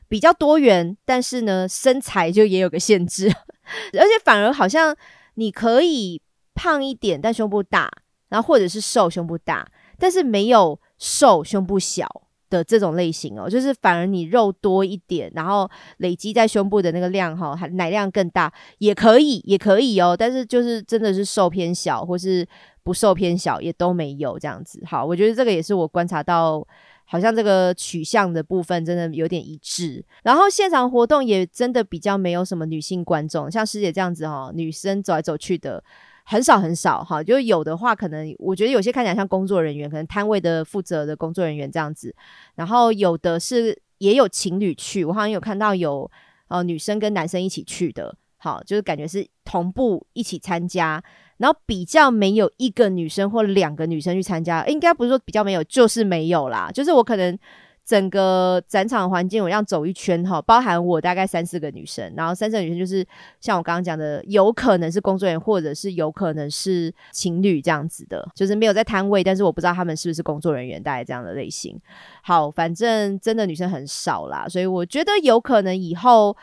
[0.10, 3.32] 比较多元，但是呢，身材就也有个限制，
[3.94, 4.96] 而且反而好像
[5.36, 6.20] 你可以。
[6.56, 7.92] 胖一点但胸部大，
[8.30, 12.10] 然后或者是瘦胸部大，但是没有瘦胸部小
[12.50, 20.16] 的这种类型哦，就是反而你肉多一点，然后累积在胸部的那个量哈，奶量更大也可以，也可以哦。
[20.18, 22.48] 但是就是真的是瘦偏小，或是
[22.84, 24.82] 不瘦偏小也都没有这样子。
[24.86, 26.66] 好，我觉得这个也是我观察到，
[27.06, 30.06] 好像这个取向的部分真的有点一致。
[30.24, 35.84] 然后现场活动也真的比较没有什么女性观众，像师姐这样子哈，女生走来走去的。
[36.28, 42.14] 很少很少哈，就有的话，可能我觉得有些看起来像工作人员，可能摊位的负责的工作人员这样子。
[42.56, 46.10] 然后有的是也有情侣去，我好像有看到有
[46.48, 51.04] 呃女生跟男生一起去的，好，就是感觉是同步一起参加。
[51.38, 56.72] 然后比较没有一个女生或两个女生去参加，应该不是说比较没有，就是没有啦。
[56.74, 57.38] 就是我可能
[57.86, 63.06] 整个展场环境我这样走一圈哈，包含我大概三四个女生，然后三四个女生就是
[63.40, 71.80] 像我刚刚讲的，有可能是工作人员，或者是有可能是情侣这样子的，就是没有在摊位，但是我不知道他们是不是工作人员，大概这样的类型。
[72.24, 76.36] 好，反正真的女生很少啦，所以我觉得有可能以后。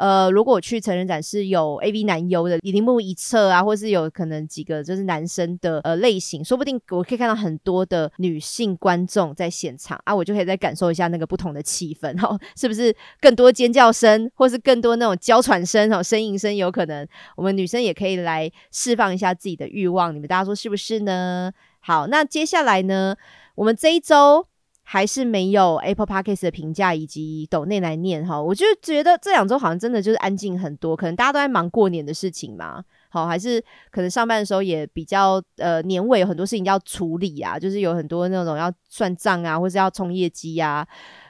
[0.00, 21.52] 呃，如果我去成人展是有 A V 男优的荧幕一侧啊，或是有可能几个就是男生的呃类型，说不定我可以看到很多的女性观众在现场啊，我就可以再感受一下那个不同的气氛哈， 是不是更多尖叫声，或是更多那种娇喘声哦，呻吟声有可能，我们女生也可以来释放一下自己的欲望，你们大家说是不是呢？
[21.80, 23.14] 好，那接下来呢，
[23.54, 24.49] 我们这一周。
[24.92, 40.84] 还是没有 Apple Podcast 的评价以及抖内来念哈，我就觉得这两周好像真的就是安静很多，可能大家都在忙过年的事情嘛，好，还是可能上班的时候也比较呃年尾有很多事情要处理啊，就是有很多那种要算账啊，或是要冲业绩呀，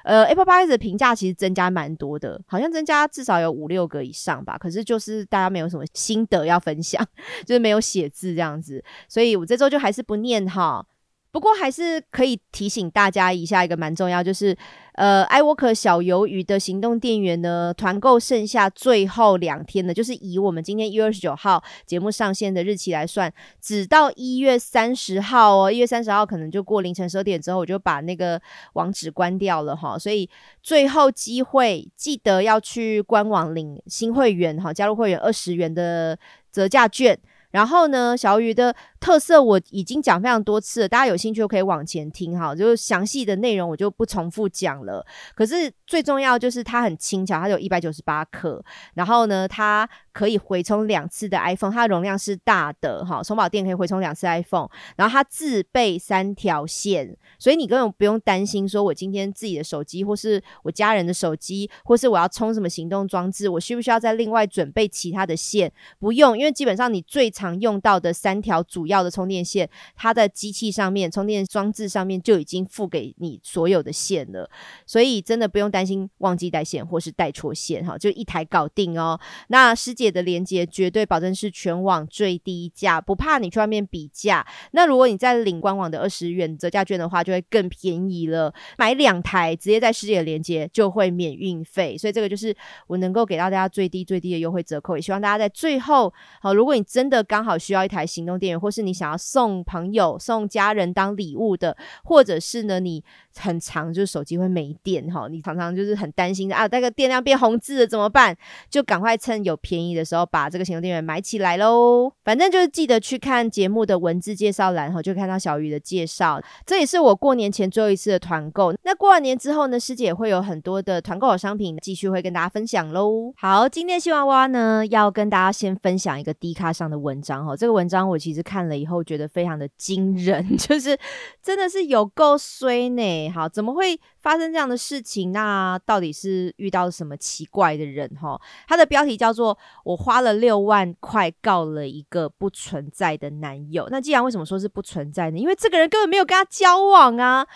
[0.05, 7.07] 呃，Apple Podcast 的评价其实增加蛮多的，好像增加至少有五六个以上吧，可是就是大家没有什么心得要分享，
[7.45, 10.87] 就是没有写字这样子，所以我这周就还是不念哈。
[11.33, 14.57] 不过还是可以提醒大家一下，一个蛮重要，就是
[14.95, 28.41] 呃，iWork 小鱿鱼的行动电源呢，团购剩下最后两天的，就是以我们今天一月二十九号节目上线的日期来算，只到一月三十号哦，一月三十号可能就过凌晨十二点之后，我就把那个
[28.73, 30.29] 网址关掉了哈，所以
[30.63, 36.19] 最后机会记得要去官网领新会员哈，加入会员二十元的
[36.51, 37.17] 折价券。
[37.53, 45.05] 然后呢，小鱼的特色我已经讲非常多次了，大家有兴趣可以往前听哈，就是详细的内容我就不重复讲了。
[45.35, 48.63] 可是最重要就是它很轻巧，它有一百九十八克，
[48.95, 65.73] 然后呢，它可以回充两次的 iPhone，它的容量是大的哈，充饱电可以回充两次 iPhone，然后它自备三条线，所以你根本不用担心说我今天自己的手机或是我家人的手机，或是我要充什么行动装置，我需不需要再另外准备其他的线？
[65.99, 74.51] 不用，因为基本上你最常用到的三条主要的充电线，它的机器上面充电装置上面就已经付给你所有的线了，
[74.85, 79.19] 所以真的不用担心忘记带线或是带错线哈，就一台搞定哦。
[79.49, 84.47] 那师姐的连接绝对保证是全网最低价，不怕你去外面比价。
[84.73, 88.53] 那如果你在领官网的二十元折价券的话，就会更便宜了。
[88.77, 92.55] 买两台直接在师姐的连接就会免运费，所以这个就是
[92.89, 97.25] 我能够给到大家最低最低的优惠折扣，也希望大家在最后好，如果你真的。
[97.31, 103.03] 刚好需要一台行动电源，或是你想要送朋友、送家人当礼物的，或者是呢，你
[103.37, 108.37] 很长就是手机会没电哈，你常常就是很担心啊，那个电量变红字了怎么办？
[108.69, 112.13] 就赶快趁有便宜的时候把这个行动电源买起来喽。
[112.25, 116.43] 反正就是记得去看节目的文字介绍栏哈，就看到小鱼的介绍。
[116.67, 118.75] 这也是我过年前最后一次的团购。
[118.83, 123.33] 那过完年之后呢，师姐也会有很多的团购的商品继续会跟大家分享喽。
[123.37, 127.21] 好，今天希望娃娃呢要跟大家先分享一个低卡上的文。
[127.21, 130.99] 章哈，这个文章我其实看了以后觉得非常的惊人， 就是
[131.43, 133.31] 真的是有够衰呢。
[133.31, 135.33] 好，怎么会发生这样的事情？
[135.33, 138.09] 那到底是遇到什么奇怪的人？
[138.21, 143.89] 哈，它的标题叫做“我花了六万块告了一个不存在的男友”。
[143.91, 145.39] 那既然为什么说是不存在呢？
[145.39, 147.47] 因为这个人根本没有跟他交往啊。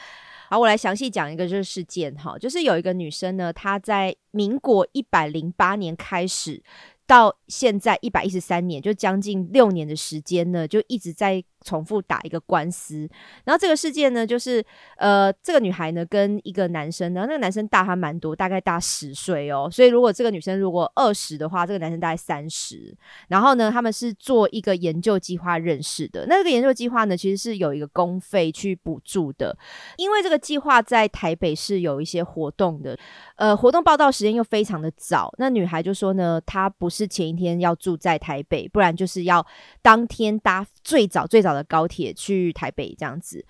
[0.50, 6.62] 好，我来详细讲一个这个事件哈，就是有一个女生呢，她在民国一百零八年开始。
[7.07, 11.45] 到现在一百一十三年，就将近六年的时间呢，就一直在。
[11.64, 13.09] 重复打一个官司，
[13.43, 14.62] 然后这个事件呢，就是
[14.99, 19.67] 呃，这个女孩呢跟一个男生，然后那个男生大她蛮多，大概大十岁哦。
[19.73, 22.95] 所以如果这个女生如果二十的话，这个男生大概三十。
[23.29, 26.27] 然后呢，他们是做一个研究计划认识的。
[26.29, 29.57] 那这个研究计划呢，其实是有一个公费去补助的，
[29.97, 32.95] 因为这个计划在台北是有一些活动的。
[33.37, 39.47] 呃，活动报道时间又非常的早，那女孩就说呢，她不是前一天要住在台北，不然就是要
[39.81, 41.55] 当天搭最早最早。
[41.55, 43.47] 的高铁去台北这样子。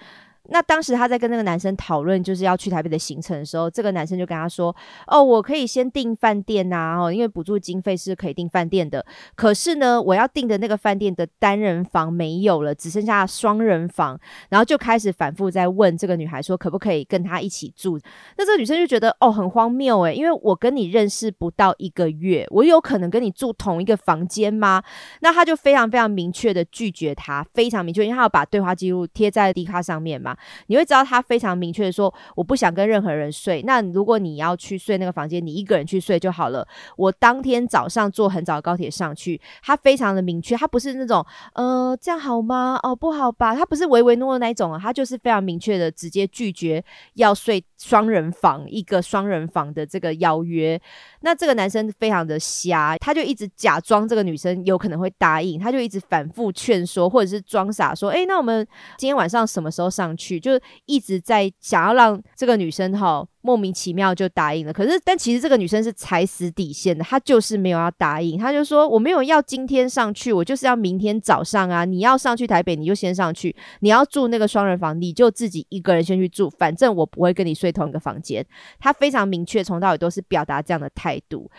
[0.51, 4.75] 那当时他在跟那个男生讨论就是要去台北的行程的时候，这个男生就跟他说
[5.09, 9.05] ：“哦，我可以先订饭店呐，哦，因为补助经费是可以订饭店的。
[9.35, 14.21] 可是呢，我要订的那个饭店的单人房没有了，只剩下双人房。
[14.51, 17.99] 然后就开始反复在问这个女孩说，可不可以跟他一起住？
[18.37, 24.83] 那这个女生就觉得哦，很荒谬诶，因为我跟你认识不到一个月，我有可能跟你住同一个房间吗？
[25.21, 30.34] 那他就非常非常明确的拒绝他，非常明确，因为他要把对话记录贴在 D 卡上面嘛。
[30.67, 33.63] 你会知道他非常明确的说，我不想跟任何人睡。
[33.63, 36.67] 那如果你要去睡那个房间，你一个人去睡就好了。
[36.97, 41.25] 我当天早上坐很早的高铁上去，他非常的明确，他不是那种
[41.55, 42.79] 呃这样好吗？
[42.83, 43.55] 哦不好吧？
[43.55, 46.83] 他不是唯唯诺诺那一种啊，他就是非常明确的直接拒绝
[47.15, 50.81] 要睡双人房一个双人房的这个邀约。
[51.21, 58.67] 那这个男生非常的瞎，他就一直假装这个女生有可能会答应，他就一直反复劝说，或者是装傻说，哎，那我们
[58.97, 60.24] 今天晚上什么时候上去？
[60.25, 60.53] 去就
[60.87, 63.27] 一直在想要让这个女生哈。
[63.47, 71.85] 莫名其妙就答应了，可是但其实这个女生是踩死底线的，她就是没有要答应，她就说我没有要今天上去，我就是要明天早上啊！
[71.85, 78.43] 你要上去台北，你就先上去；你要住那个双人房，你就自己一个人先去住，反正我不会跟你睡同一个房间。
[78.79, 81.51] 她非常明确，从到尾都是表达这样的态度。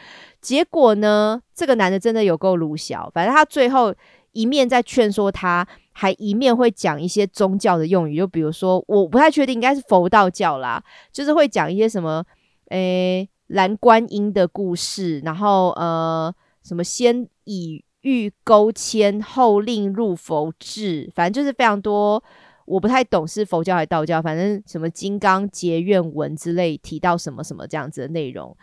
[0.41, 3.93] 结果呢，这个男的真的有够鲁小，反正他最后
[4.31, 5.67] 一面在劝说他。
[5.97, 12.21] 还一面会讲一些宗教的用语，就比如说，我不太确定，应该是佛道教啦，就是会讲一些什么，
[12.67, 22.21] 诶，蓝观音的故事，然后呃，什么先以欲勾牵，后令入佛智，反正就是非常多，
[22.65, 28.55] 我不太懂是佛教还是道教，反正什么金刚结怨文之类提到什么什么这样子的内容。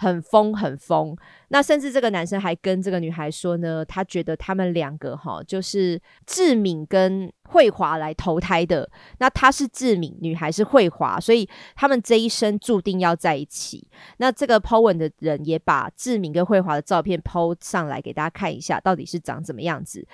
[0.00, 1.14] 很疯，很疯。
[1.48, 8.90] 那甚至这个男生还跟这个女孩说呢，他觉得他们两个哈，就是志敏跟慧华来投胎的。
[9.18, 11.46] 那他是志敏，女孩是慧华，所以
[11.76, 13.86] 他们这一生注定要在一起。
[14.16, 20.08] 那这个 Po 文的人也把志敏跟慧华的照片 Po 上来给大家看一下，到底是长怎么样子？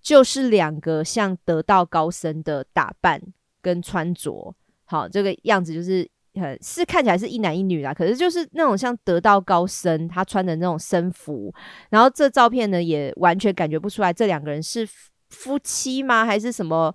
[0.00, 3.20] 就是两个像得道高僧的打扮
[3.60, 6.08] 跟穿着，好，这个样子就是。
[6.40, 11.52] 很是看起来是一男一女啦，可是就是那种像得道高僧他穿的那种僧服，
[11.90, 14.88] 然后这照片呢也完全感觉不出来这两个人是
[15.28, 16.24] 夫妻吗？
[16.24, 16.94] 还是什么？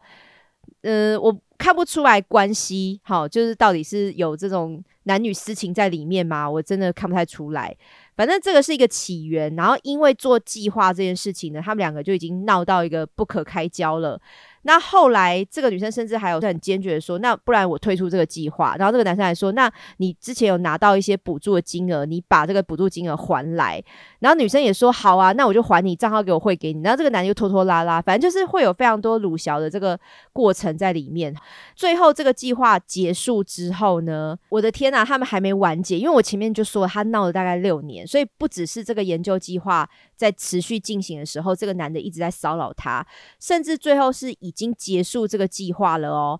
[0.82, 3.00] 呃，我看不出来关系。
[3.04, 6.50] 好，就是到底是有这种男女私情在里面吗？
[6.50, 7.76] 我真的看不太出来。
[8.16, 14.20] 反正这个是一个起源，然后因为做计划这件事情呢，他们两个就已经闹到一个不可开交了。
[14.68, 23.82] 那后来，这个女生甚至还有很坚决的说：“那不然我退出这个计划。”然后这个男生还说：“那你之前有拿到一些补助的金额，你把这个补助金额还来。”
[24.20, 29.98] 然后女生也说：“好啊，那我就还你，账号给我汇给你。”然后这个男的又拖拖拉拉，反正就是会有非常多鲁小的这个
[30.34, 31.34] 过程在里面。
[31.74, 43.08] 最后这个计划结束之后呢，我的天呐，他们还没完结，因为我前面就说他闹了大概六年，所以不只是这个研究计划在持续进行的时候，这个男的一直在骚扰他，
[43.40, 44.54] 甚至最后是以。
[44.58, 46.40] 已经结束这个计划了哦。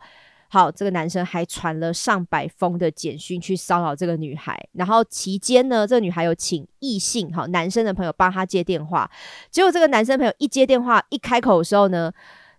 [0.50, 9.08] 好，这个男生还传了上百封的简讯去骚扰这个女孩，然后期间呢，这个女孩有请异性哈男生的朋友帮他接电话，
[9.52, 12.12] 结果这个男生朋友一接电话一开口的时候呢，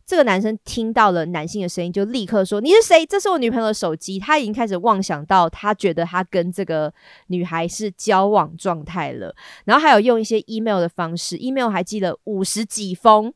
[0.06, 3.04] 这个男生听到了男性的声音，就立刻说：“你是谁？
[3.04, 6.92] 这是我女朋友的手机。”他已经开始妄想到，他觉得他跟这个
[7.28, 9.34] 女孩是交往状态了，
[9.64, 13.32] 然后还有用一些 email 的方式，email 还寄了五十几封。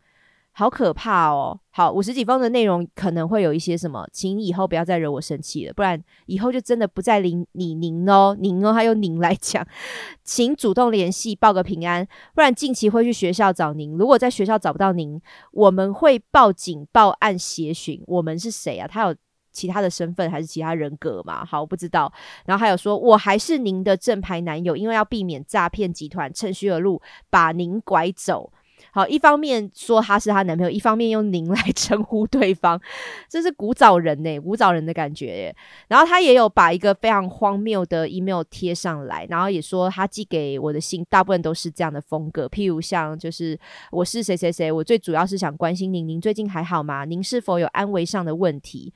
[0.54, 1.58] 好可怕哦！
[1.70, 9.66] 好，五十几封的内容可能会有一些什么，请以后不要再惹我生气了，不然以后就真的不再理你您哦，您哦，还有您来讲，
[10.22, 13.96] 请主动联系报个平安，不然近期会去学校找您。
[13.96, 15.18] 如果在学校找不到您，
[15.52, 18.02] 我们会报警报案协寻。
[18.06, 18.86] 我们是谁啊？
[18.86, 19.16] 他有
[19.50, 21.42] 其他的身份还是其他人格吗？
[21.46, 22.12] 好，我不知道。
[22.44, 27.00] 然后还有说，我还是您的正牌男友，因为要避免诈骗集团趁虚而入，
[27.30, 28.52] 把您拐走。
[28.94, 32.78] 好，一方面说他是她男朋友，一方面用您来 称呼对方，
[33.26, 35.56] 这是古早人呢，古早人的感觉耶。
[35.88, 43.58] 然后他也有把一个非常荒谬的 email 贴上来，然后也说他寄给我的信大部分都是这样的风格，譬如像就是
[43.90, 47.06] 我是谁谁谁，我最主要是想关心您，您最近还好吗？
[47.06, 48.92] 您是否有安危上的问题？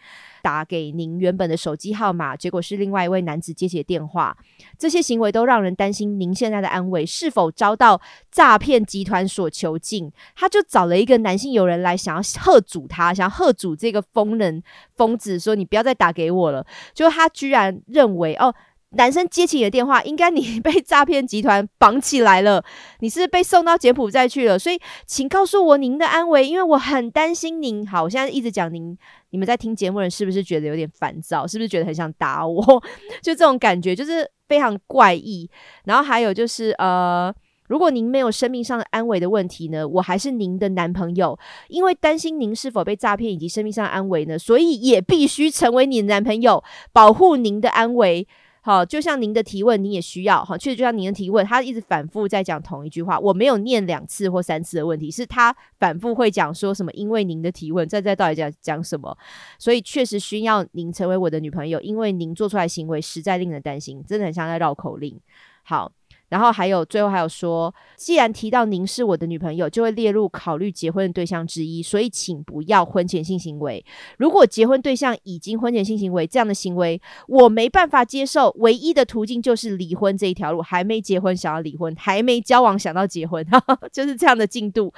[0.47, 4.37] 打给您原本的手机号码，结果是另外一位男子接起电话。
[4.79, 10.13] 这些行为都让人担心您现在的安危是否遭到诈骗集团所囚禁。
[10.37, 14.63] 他就找了一个男性友人来，想要喝阻他，想要喝阻这个疯人
[14.95, 16.65] 疯子，说你不要再打给我了。
[16.95, 18.55] 就他居然认为哦。
[18.97, 22.65] 男生接起你的电话，应该你被诈骗集团绑起来了，
[23.01, 27.87] 你是被送到柬埔寨去了，所以请告诉我您的安危，因为我很担心您。
[27.87, 28.97] 好，我现在一直讲您，
[29.31, 31.47] 你们在听节目人是不是觉得有点烦躁？
[31.47, 32.63] 是不是觉得很想打我？
[33.23, 35.49] 就这种感觉，就是非常怪异。
[35.85, 37.33] 然后还有就是，呃，
[37.69, 41.39] 如果您没有生命上的安危的问题呢，我还是您的男朋友，
[41.69, 48.27] 因为担心您是否被诈骗以及生命上的安危呢，所以也必须成为你的男朋友，保护您的安危。
[48.67, 56.91] 好，就像您的提问，你也需要哈，确实就像您的提问，他一直反复在讲同一句话，我没有念两次或三次的问题，是他反复会讲说什么？
[56.91, 59.17] 因为您的提问，在在到底讲讲什么？
[59.57, 65.17] 所以确实需要您成为我的女朋友，因为您做出来行为实在令人担心，真的很像在绕口令。
[65.63, 65.93] 好。
[66.29, 73.83] 然后还有最后还有说，既然提到您是我的女朋友，就会列入考虑结婚的对象之一，所以请不要婚前性行为。
[74.19, 78.53] 如果结婚对象已经婚前性行为，这样的行为我没办法接受。
[78.59, 80.57] 唯一的途径就是离婚这一条路。
[80.67, 83.47] 还没结婚想要离婚，还没交往想到结婚，
[83.93, 84.93] 就是这样的进度。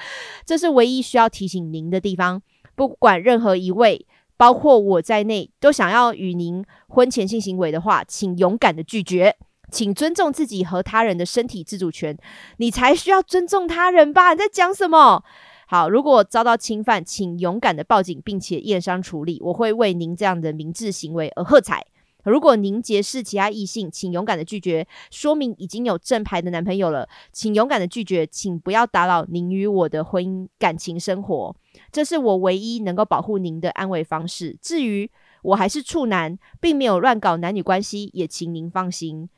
[0.46, 2.40] 这是唯一需要提醒您的地方。
[2.74, 4.06] 不管任何一位，
[4.36, 9.36] 包括我在内，都想要与您婚前性行为的话，请勇敢的拒绝。
[9.70, 12.16] 请尊重自己和他人的身体自主权，
[12.56, 14.32] 你才需要尊重他人吧？
[14.32, 15.22] 你在讲什么？
[15.66, 19.38] 好，如果遭到侵犯，请勇敢的报警，并且验伤处理。
[19.42, 21.86] 我会为您这样的明智行为而喝彩。
[22.24, 27.08] 如果您结识其他异性，请勇敢的拒绝，说明已经有正牌的男朋友了。
[27.32, 31.54] 请勇敢的拒绝，请不要打扰您与我的婚姻感情生活。
[31.92, 34.56] 这是我唯一能够保护您的安慰方式。
[34.60, 35.10] 至于
[35.42, 39.28] 我还是处男，并没有乱搞男女关系，也请您放心。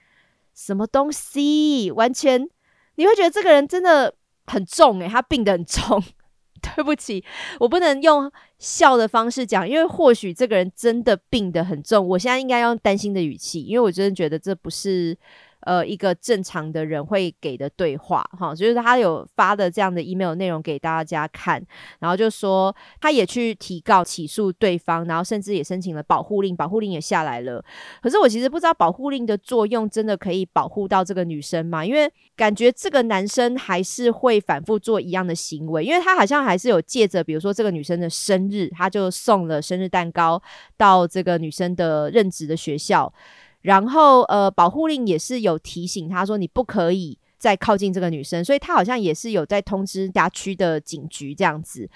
[0.55, 1.91] 什么东西？
[1.91, 2.49] 完全
[2.97, 4.15] 你会觉得这个人真的
[4.47, 6.03] 很重诶，他病得很重。
[6.77, 7.25] 对不起，
[7.59, 12.07] 我不能用笑的方式讲，因为或许这个人真的病得很重。
[12.07, 15.17] 我现在应该用担心的语气，因为我真的觉得这不是。
[15.61, 21.63] 呃，一个正常的人会给的对话，哈，就是他有发的这样的 email 内容给大家看，
[21.99, 27.63] 然后就说他也去提告起诉对方，然后甚至也申请了保护令，保护令也下来了。
[28.03, 31.85] 可是我其实不知道保护令的作用真的可以保护到这个女生吗？
[31.85, 40.43] 因为感觉这个男生还是会反复做一样的行为，因为他好像还是有借着，比如说这个女生的生日，他就送了生日蛋糕
[40.77, 43.13] 到这个女生的任职的学校。
[43.63, 51.89] 然后，呃，保护令也是有提醒他说，你不可以再靠近这个女生，所以他好像也是有在通知辖区的警局这样子。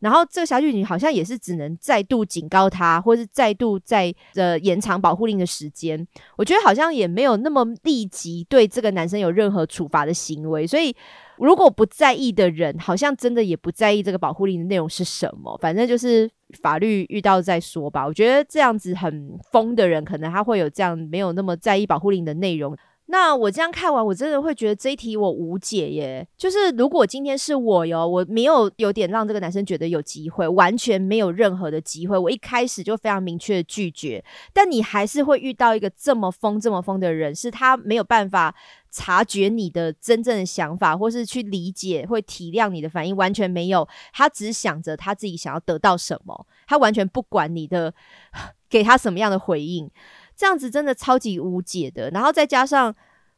[0.00, 6.06] 然后这个辖区警好像也是只能再度警告他，或是再度在呃延长保护令的时间。
[6.36, 10.94] 我觉得好像也没有那么立即对这个男生有任何处罚的行为，所以。
[11.38, 15.56] 如果不在意的人，好像真的也不在意这个保护令的内容是什么。
[15.60, 16.30] 反正就是
[16.62, 18.06] 法律遇到再说吧。
[18.06, 22.76] 我觉得这样子很疯的人，可能他会有这样没有那么在意保护令的内容。
[23.08, 26.26] 那我这样看完，我真的会觉得这一题我无解耶。
[26.36, 32.18] 就是如果今天是我哟，我没有有点让这个男生觉得有机会，完全没有任何的机会。
[32.18, 38.52] 我一开始就非常明确的拒绝，但你还是会遇到一个这么疯、这么疯的人，是他没有办法
[38.90, 43.86] 察觉你的真正的想法，或是去理解、会体谅你的反应，完全没有。
[44.12, 47.94] 他只想着他自己想要得到什么，他完全不管你的
[48.68, 49.88] 给他什么样的回应。
[50.36, 52.94] 这样子真的超级无解的，然后再加上。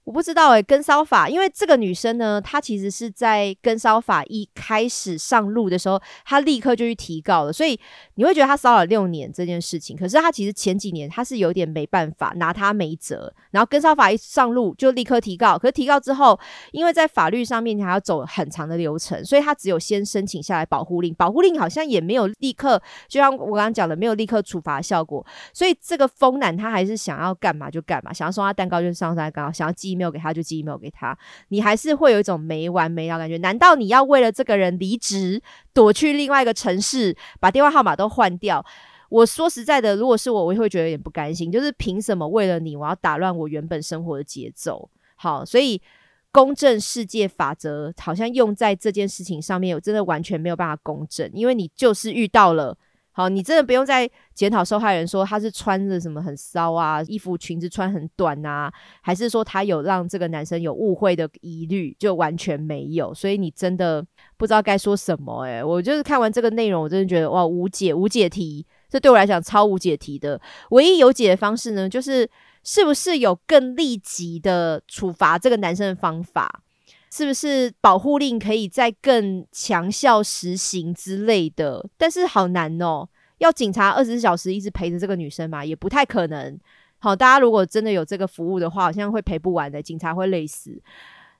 [0.09, 7.79] 我不知道诶，跟骚法，因为这个女生呢，她其实是在跟骚法一开始上路的时候，她立刻就去提告了，所以
[8.15, 16.41] 你会觉得她骚扰六年这件事情，可是她其实前几年她是有点没办法拿她没辙，然后跟骚法一上路就立刻提告，可是提告之后，
[16.73, 29.97] 因为在法律上面你还要走很长的流程，所以她只有先申请下来保护令，保护令好像也没有立刻，就像我刚刚讲的，没有立刻处罚效果，所以这个疯男他还是想要干嘛就干嘛，想要送他蛋糕就送他蛋糕，想要寄。
[29.99, 31.18] 没有给他就寄 email 给他，
[31.49, 33.36] 你还是会有一种没完没了感觉。
[33.38, 35.42] 难道你要为了这个人离职，
[35.74, 38.64] 躲去另外一个城市，把电话号码都换掉？
[39.09, 41.51] 我说实在的，如果是我，我也会觉得有点不甘心。
[41.51, 44.88] 就是凭什么为了你，我要打乱我原本生活的节奏？
[45.16, 45.82] 好，所以
[46.30, 52.76] 公正世界法则好像用在这件事情上面，我真的完全没有办法公正，因为你就是遇到了。
[53.19, 63.12] 好，你真的不用再检讨受害人说他是穿着什么很骚啊，衣服裙子穿很短啊，还是说他有让这个男生有误会的疑虑，就完全没有。
[63.12, 64.07] 所以你真的
[64.37, 65.43] 不知道该说什么。
[65.43, 70.41] 诶，我就是看完这个内容，我真的觉得哇，无解无解题，这对我来讲超无解题的。
[70.71, 72.31] 唯一有解的方式呢，就是
[72.62, 76.62] 是不是有更立即的处罚这个男生的方法？
[77.11, 81.89] 是不是保护令可以再更强效实行之类的？
[81.97, 86.59] 但是好难哦，要警察二十四小时一直陪着这个女生嘛，也不太可能。
[86.99, 90.83] 好，大家如果真的有这个服务的话，好像会陪不完的，警察会累死。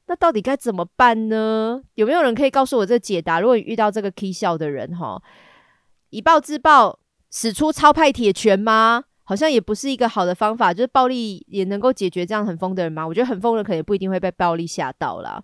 [0.07, 1.83] 那到底该怎么办呢？
[1.97, 3.41] 有没有人可以告诉我这解答？
[3.41, 5.21] 如果遇到这个 K 笑的人，哈，
[6.11, 6.99] 以暴制暴，
[7.31, 9.05] 使出超派铁拳吗？
[9.29, 13.07] 好像也不是一个好的方法，就是暴力也能够解决这样很疯的人吗？
[13.07, 15.39] 我觉得很疯的人可能不一定会被暴力吓到啦，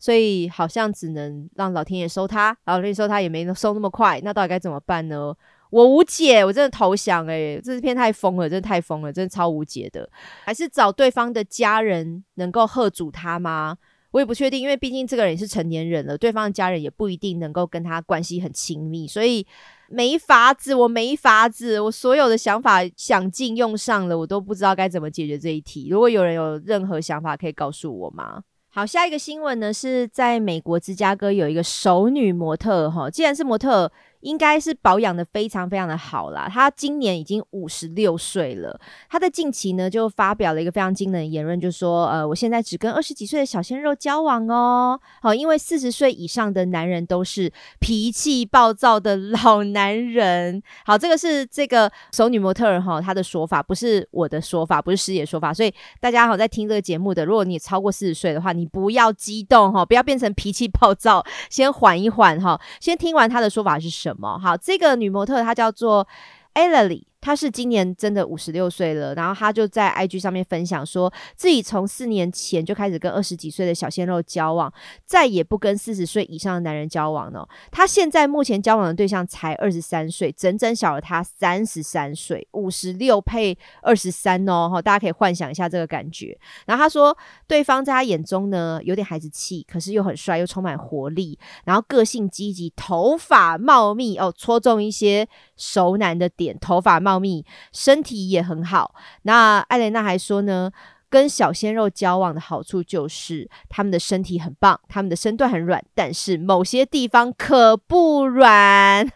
[0.00, 5.32] 所以好像只能让老天爷收他，老天爷收他也没收那么快，那到底该怎么办呢？
[5.70, 7.60] 我无解，我真的投降哎！
[7.62, 10.10] 这片太疯了，真的太疯了，真的超无解的。
[10.44, 13.76] 还是找对方的家人能够喝阻他吗？
[14.10, 19.46] 我也不确定，因为毕竟这个人是成年人了，对方的家人也不一定能够跟他关系很亲密，所以
[19.88, 25.88] 没法子，我没法子，我所有的想法想尽用上了，我都不知道该怎么解决这一题。
[25.90, 28.42] 如果有人有任何想法，可以告诉我吗？
[28.70, 33.90] 好，下一个新闻呢，是在美国芝加哥有一个熟女模特，哈，既然是模特。
[34.20, 36.48] 应该是保养的非常非常的好啦。
[36.52, 38.80] 她今年已经五十六岁了。
[39.08, 44.98] 她在近期呢就发表了一个非常惊人的言论，就说：“呃，我现在只跟二十几岁的小鲜肉交往哦。
[45.22, 50.62] 好，因为四十岁以上的男人都是脾气暴躁的老男人。
[50.84, 55.54] 好，这个是这个熟女模特儿哈她的说法，不是我的说法，不是师爷说法。
[55.54, 64.38] 所以大家好，在听这个节目的，如果你超过四十岁的话，你不要激动哈，不要变成脾气暴躁，先缓一缓哈，先听完他的说法是什。”什么？
[64.38, 66.08] 好，这个女模特她叫做
[66.54, 67.04] Ellie。
[67.20, 74.72] 他是今年真的五十六岁了，然后他就在 IG 上面分享说，自己从四年前就开始跟二十几岁的小鲜肉交往，
[75.04, 77.48] 再也不跟四十岁以上的男人交往了。
[77.70, 86.38] 他现在目前交往的对象才二十三岁，整整小了他三十三岁，五十六配二十三哦，大家可以幻想一下这个感觉。
[86.66, 87.16] 然后他说，
[87.46, 95.28] 对方在他眼中呢有点孩子气，可是又很帅，又充满活力，然后个性积极，头发茂密哦，戳中一些
[95.58, 96.98] 熟男的点，头发。
[96.98, 98.94] 茂密，身体也很好。
[99.22, 100.70] 那艾莲娜还说呢，
[101.10, 109.10] 跟小鲜肉交往的好处就是他们的身体很棒，他们的身段很软，但是某些地方可不软。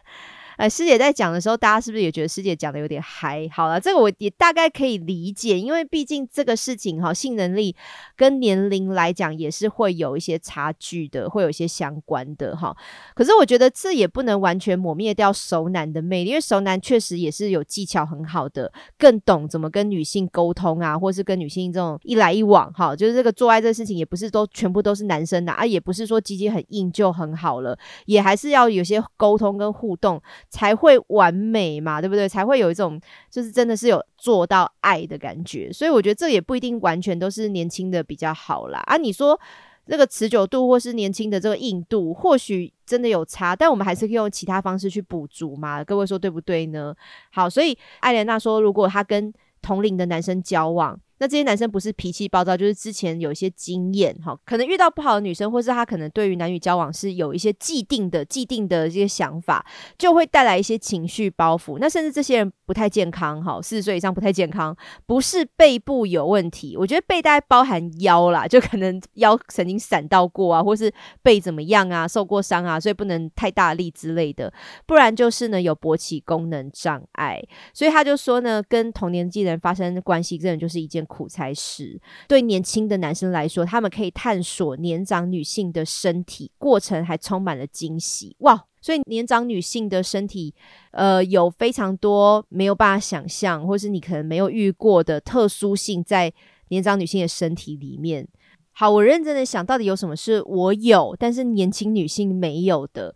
[0.58, 3.48] 呃，师姐在讲的时候，大家是不是也觉得师姐讲的有点嗨？
[3.52, 7.74] 好了，这个我也大概可以理解，因为毕竟这个事情哈，性能力
[8.16, 12.76] 跟年龄来讲也是会有一些差距的，会有一些相关的哈。
[13.14, 22.94] 可是我觉得这也不能完全抹灭掉熟男的魅力，因为熟男确实也是有技巧很好的，更懂怎么跟女性沟通啊，或是跟女性这种一来一往哈。
[22.94, 30.20] 就是这个做爱这事情也不是都全部都是男生的啊，也不是说鸡鸡很硬就很好了，也还是要有些沟通跟互动。
[30.52, 32.28] 才会完美嘛，对不对？
[32.28, 33.00] 才会有一种
[33.30, 38.80] 就是真的是有做到爱的感觉，所以我觉得这也不一定完全都是年轻的比较好啦。
[38.84, 39.40] 啊，你说
[39.86, 45.82] 这个持久度或是年轻的这个硬度，或许真的有差，但我们还是可以用其他方式去补足嘛。
[45.82, 46.94] 各位说对不对呢？
[47.30, 49.32] 好，所以艾莲娜说，如果她跟
[49.62, 51.00] 同龄的男生交往。
[51.22, 59.64] 那这些男生不是脾气暴躁，就是之前有一些经验，哈，可能遇到不好的女生，或是他可能对于男女交往是有一些既定的、既定的这些想法，
[59.96, 61.78] 就会带来一些情绪包袱。
[61.78, 70.90] 那甚至这些人不太健康，哈，四十岁以上不太健康，不是背部有问题，我觉得背带包含腰啦， 就可能腰曾经闪到过啊，或是
[71.22, 74.50] 背怎么样啊，受过伤啊，所以不能太大力之类的，
[74.86, 77.38] 不然就是呢有勃起功能障碍。
[77.74, 81.02] 所以他就说呢，跟同年纪人发生关系，真的就是一件。
[81.12, 88.64] 苦差事，对年轻的男生来说，他们可以探索年长女性的身体，过程还充满了惊喜哇！
[88.82, 90.52] 所以年长女性的身体，
[90.90, 96.30] 呃，有非常多没有办法想象，或是你可能没有遇过的特殊性在
[96.68, 98.26] 年长女性的身体里面。
[98.72, 103.14] 好，我认真的想到底有什么是我有，但是年轻女性没有的。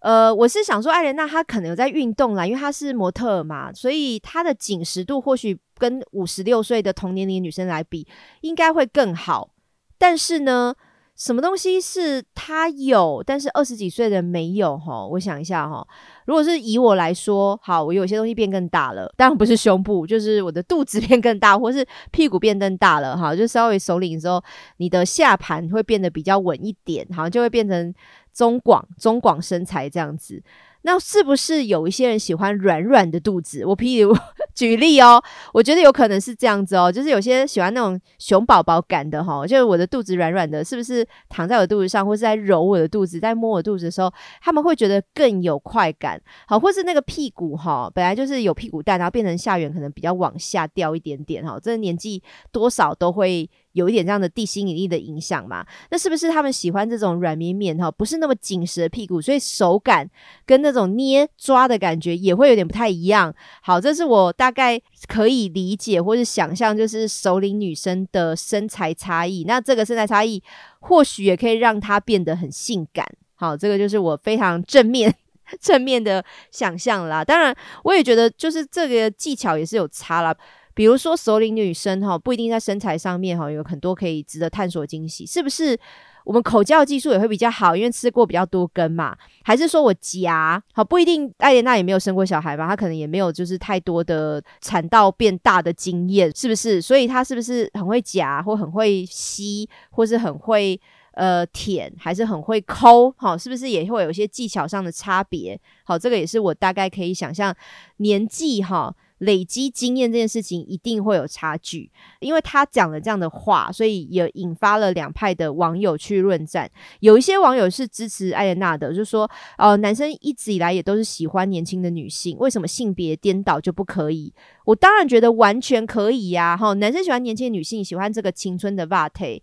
[0.00, 8.06] 呃，我是想说，艾莲娜她可能有在运动啦，因为她是模特嘛，所以她的紧实度或许跟五十六岁的同年龄女生来比，
[8.42, 9.50] 应该会更好。
[9.96, 10.74] 但是呢？
[11.20, 14.78] 什么东西是他有，但是二十几岁的没有？
[14.78, 15.86] 哈，我想一下哈。
[16.24, 24.42] 如果是以我来说，好，我有些东西变更大了，当然不是胸部，就是我的肚子 变更大，或是屁股变更大了，哈，就稍微首领的时候，
[24.78, 27.94] 你的下盘会变得比较稳一点，好像，就会变成
[28.32, 30.42] 中广中广身材这样子。
[30.82, 33.64] 那是不是有一些人喜欢软软的肚子？
[33.66, 34.16] 我譬如
[34.54, 35.22] 举例哦，
[35.52, 46.20] 我觉得有可能是这样子哦，就是有些喜欢那种熊宝宝感的哈，就是我的肚子软软的，是不是躺在我肚子上，或是在揉我的肚子，在摸我肚子的时候，他们会觉得更有快感？
[46.46, 53.48] 好，或是那个屁股哈，本来就是有屁股蛋，然后变成下缘可能比较往下掉一点点哈，这年纪多少都会。
[53.72, 55.64] 有一点这样的地心引力的影响嘛？
[55.90, 60.08] 那是不是他们喜欢这种软绵绵哈，不是那么紧实的屁股，所以手感
[60.44, 63.34] 跟那种捏抓的感觉也会有点不太一样。
[63.62, 69.44] 好，这是我大概可以理解或是想象，就是首领女生的身材差异。
[69.46, 70.42] 那这个身材差异
[70.80, 73.06] 或许也可以让她变得很性感。
[73.34, 75.14] 好，这个就是我非常正面
[75.60, 77.24] 正面的想象啦。
[77.24, 77.54] 当然，
[77.84, 80.36] 我也觉得就是这个技巧也是有差啦。
[80.74, 85.78] 比如说首领女生哈，不一定在身材上面哈有很多可以值得探索惊喜，是不是？
[86.22, 89.16] 我们口交技术也会比较好，因为吃过比较多根嘛。
[89.42, 91.32] 还是说我夹好不一定？
[91.38, 92.68] 艾莲娜也没有生过小孩吧？
[92.68, 96.80] 她可能也没有就是太多的产道变大的经验，是不是？
[96.80, 100.78] 所以她是不是很会夹，或很会吸，或是很会
[101.12, 103.10] 呃舔，还是很会抠？
[103.16, 105.58] 好，是不是也会有一些技巧上的差别？
[105.84, 107.52] 好，这个也是我大概可以想象
[107.96, 108.94] 年纪哈。
[109.20, 111.90] 累积经验这件事情一定会有差距，
[112.20, 116.70] 因为他讲了这样的话，所以也引发了两派的网友去论战。
[117.00, 124.32] 有一些网友是支持艾莲娜的，就说：“呃，男生一直以来也都是喜欢年轻的女性，为什么性别颠倒就不可以？”
[124.64, 126.56] 我当然觉得完全可以呀！
[126.56, 129.42] 哈，男生喜欢年轻的女性，喜欢这个青春的 vate，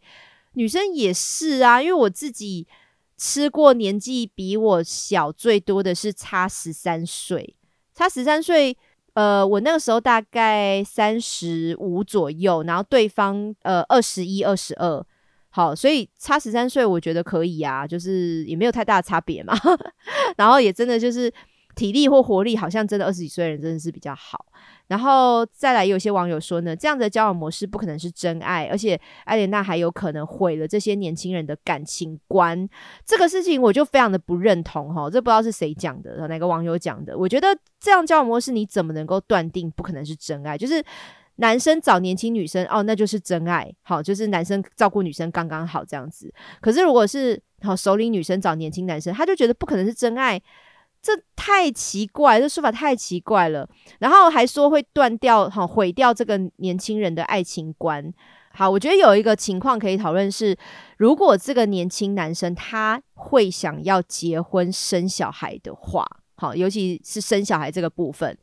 [0.54, 1.82] 女生也是啊。
[1.82, 2.66] 因为我自己
[3.16, 7.56] 吃过年纪比我小最多的是差十三岁，
[7.94, 8.76] 差十三岁。
[9.18, 15.04] 呃，我那个时候大概三十五左右，然后对方呃二十一、二十二，
[15.50, 19.56] 好，所以差十三岁，我觉得可以啊，就是也没有太大的差别嘛，
[20.38, 21.34] 然后也真的就是
[21.74, 24.46] 体力或活力，好像真的二十几岁人真的是比较好。
[24.88, 32.68] 然后再来，有些网友说呢，这样的交往模式不可能是真爱，而且艾莲娜还有可能毁了这些年轻人的感情观。
[33.06, 37.18] 这个事情我就非常的不认同哈，这不知道是谁讲的，哪个网友讲的？
[37.18, 40.58] 我觉得这样交往模式你怎么能够断定不可能是真爱？
[40.58, 40.82] 就是
[41.36, 46.34] 男生找年轻女生哦，那就是真爱，好，就是男生照顾女生刚刚好这样子。
[46.62, 50.42] 可是如果是好首领女生找年轻男生，他就觉得不可能是真爱。
[51.08, 53.66] 这太奇怪，这说法太奇怪了。
[54.00, 58.14] 然后还说会断掉，哈，毁掉这个年轻人的爱情观。
[58.52, 60.58] 好，我觉得有一个情况可以讨论是，
[60.98, 66.06] 如果这个年轻男生他会想要结婚生小孩的话，
[66.36, 68.38] 好，尤其是生小孩这个部分。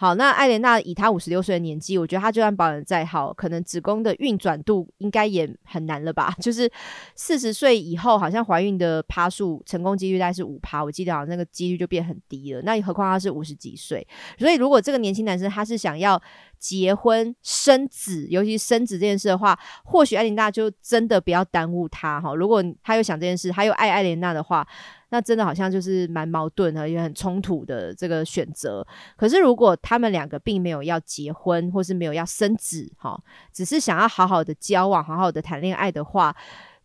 [0.00, 6.34] 好，那艾莲娜以她五十六岁的年纪，我觉得她就算保养再好，可能子宫的运转度应该也很难了吧？
[6.40, 6.72] 就是
[7.14, 12.62] 四十岁以后，好像怀孕的趴数成功几率大概是五趴，我记得好像那个几率就变很低了。
[12.62, 16.18] 那何况她是五十几岁，所以如果这个年轻男生他是想要
[16.58, 22.34] 结婚生子，尤其生子这件事的话，或许艾莲娜就真的不要耽误他哈。
[22.34, 24.66] 如果他又想这件事，他又爱艾莲娜的话。
[25.10, 28.86] 那真的好像就是蛮矛盾的，也很冲突的这个选择。
[29.16, 33.20] 可是如果他们两个并没有要结婚，或是没有要生子，哈，
[33.52, 36.34] 只是想要好好的交往、好好的谈恋爱的话，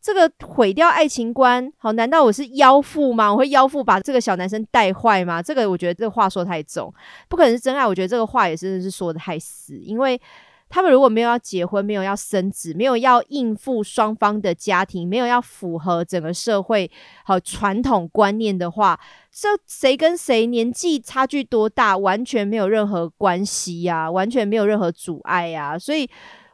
[0.01, 3.32] 这个毁掉爱情观，好，难道我是妖妇吗？
[3.32, 5.41] 我会妖妇把这个小男生带坏吗？
[5.41, 6.93] 这个我觉得这话说太重，
[7.30, 7.86] 不可能是真爱。
[7.88, 10.19] 我觉得这个话也真的是说的太死，因为。
[10.70, 16.89] 他们如果没有要结婚，没有要生子，没有要应付双方的家庭，没有要符合整个社会
[17.24, 18.99] 和传统观念的话，
[19.32, 26.09] 这谁跟谁年纪差距多大，完全没有任何关系呀，完全没有任何阻碍呀，所以。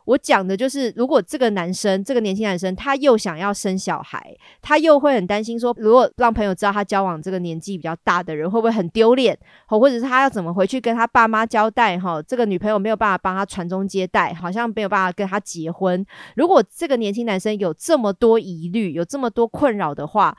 [0.06, 9.38] 我讲的就是，如果这个男生，这个年轻男生，他又想要生小孩，他又会很担心说，如果让朋友知道他交往这个年纪比较大的人，会不会很丢脸？
[9.68, 12.00] 或者是他要怎么回去跟他爸妈交代？
[12.00, 16.06] 哈，这个女朋友没有办法帮他传宗接代，好像没有办法跟他结婚。
[16.36, 20.36] 如果这个年轻男生有这么多疑虑，有这么多困扰的话，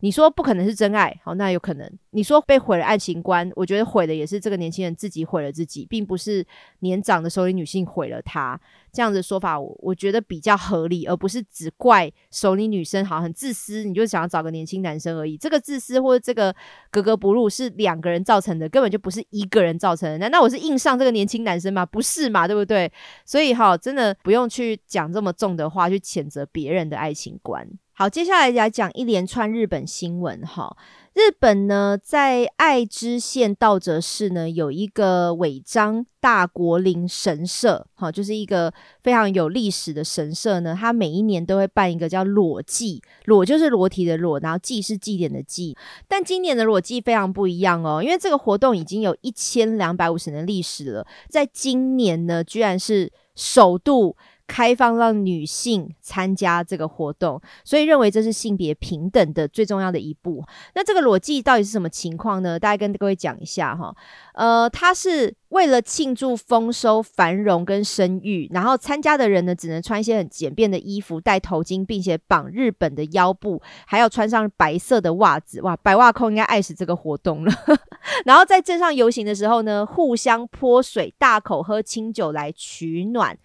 [0.00, 1.90] 你说不可能是真爱，好，那有可能。
[2.10, 6.44] 你说被毁了爱情观，我觉得毁的也是这个年轻人自己毁了自己，并不是
[6.80, 8.60] 年长的首领女性毁了他。
[8.92, 15.36] 这样的说法，我我觉得比较合理，而不是只怪首领女生好很自私，你就想要找个年轻男生而已。
[15.36, 16.54] 这个自私或者这个
[16.90, 20.16] 格格不入是两个人造成的，根本就不是一个人造成的。
[20.18, 21.84] 难道我是硬上这个年轻男生吗？
[21.84, 22.90] 不是嘛，对不对？
[23.26, 27.68] 所以哈，真的不用去讲这么重的话去谴责别人的爱情观。
[27.98, 30.42] 好，接下来来讲一连串日本新闻。
[30.42, 30.76] 哈，
[31.14, 37.86] 日本呢，在爱知县道泽市呢，有一个尾张大国林神社。
[37.94, 38.70] 哈，就是一个
[39.02, 40.76] 非常有历史的神社呢。
[40.78, 45.74] 它每一年都会办一个叫裸祭，裸就是裸体的裸，然后祭是祭典的祭。
[46.06, 54.14] 但今年的裸祭非常不一样哦，因为这个活动已经有一千两百五十年历史了，在今年呢，居然是首度。
[54.46, 60.44] 开放让女性参加这个活动，所以认为这是性别平等的最重要的一步。
[60.74, 62.58] 那这个裸祭到底是什么情况呢？
[62.58, 63.94] 大家跟各位讲一下哈。
[64.34, 75.60] 呃，它是为了庆祝丰收、繁荣跟生育，然后参加的人呢只能穿一些很简便的衣服，戴头巾，并且绑日本的腰部，还要穿上白色的袜子。
[75.62, 77.52] 哇，白袜控应该爱死这个活动了。
[78.24, 83.36] 然后在镇上游行的时候呢，互相泼水，大口喝清酒来取暖。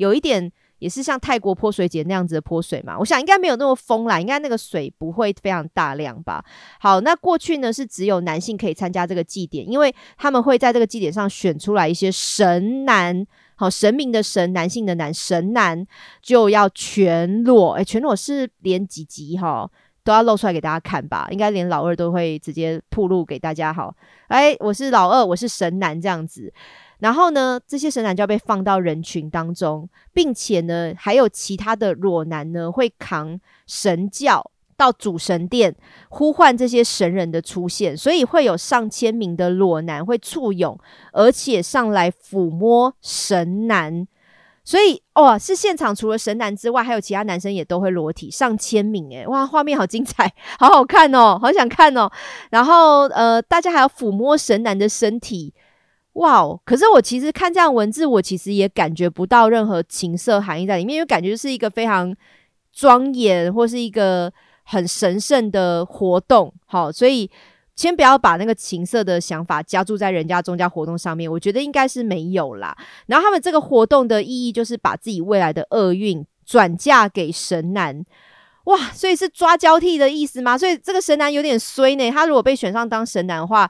[0.00, 6.42] 有一点也是像泰国泼水节那样子的泼水嘛，我想应该没有那么疯啦，应该那个水不会非常大量吧。
[6.80, 13.26] 好，那过去呢是只有男性可以参加这个祭典，因为他们会在这个祭典上选出来一些神男。
[13.56, 15.86] 好，神明的神，男性的男，神男
[16.22, 17.74] 就要全裸。
[17.74, 19.70] 哎，全裸是连几集哈
[20.02, 21.28] 都要露出来给大家看吧？
[21.30, 23.70] 应该连老二都会直接铺露给大家。
[23.70, 23.94] 好，
[24.28, 26.50] 哎，我是老二，我是神男这样子。
[27.00, 34.50] 然后呢，这些神男就要被放到人群当中，并且呢，还有其他的裸男呢会扛神教。
[34.76, 35.76] 到主神殿
[36.08, 40.80] 呼唤这些神人的出现，所以会有上千名的裸男会簇拥，
[41.12, 44.08] 而且上来抚摸神男。
[44.64, 52.10] 所以哇，是现场除了神男之外，还有其他男生也都会裸体，上千名诶，哇，画面好精彩，好好看哦，好想看哦。
[52.48, 55.52] 然后呃，大家还要抚摸神男的身体，
[56.20, 56.60] 哇哦！
[56.64, 62.16] 可是我其实看这样文字，我其实也感觉不到任何情色含义在里面，因为感觉是一个非常
[62.72, 64.32] 庄严或是一个。
[64.62, 67.28] 很神圣的活动，好，所以
[67.74, 72.76] 先不要把那个情色的想法加注在人家宗教活动上面，我觉得应该是没有啦。
[73.06, 78.04] 然后他们这个活动的意义就是把自己未来的厄运转嫁给神男，
[78.66, 80.56] 哇，所以是抓交替的意思吗？
[80.56, 82.08] 所以这个神男有点衰呢。
[82.12, 83.68] 他如果被选上当神男的话，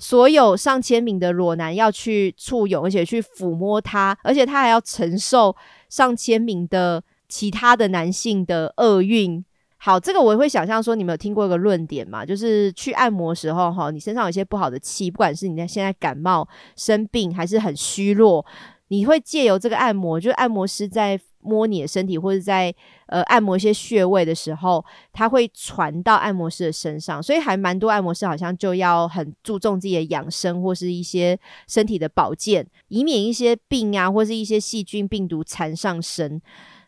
[0.00, 5.54] 所有上千名的裸男要去簇拥，而且去抚摸他，而且他还要承受
[5.90, 9.44] 上千名的其他的男性的厄运。
[9.76, 12.24] 好，这个我会想象说，你们有听过一个论点嘛？
[12.24, 18.44] 就是去按摩时候，哈，你身上有一些不好的气，不管是你在现在感冒、生病，还是很虚弱，
[18.88, 22.74] 你会借由这个按摩，就按摩师在摸你的身体，或者在
[23.06, 27.22] 呃按摩一些穴位的时候，它会传到按摩师的身上。
[27.22, 36.40] 所以还蛮多按摩师好像就要很注重自己的养生，或是一些身体的保健，以免一些病啊，或是一些细菌、病毒缠上身。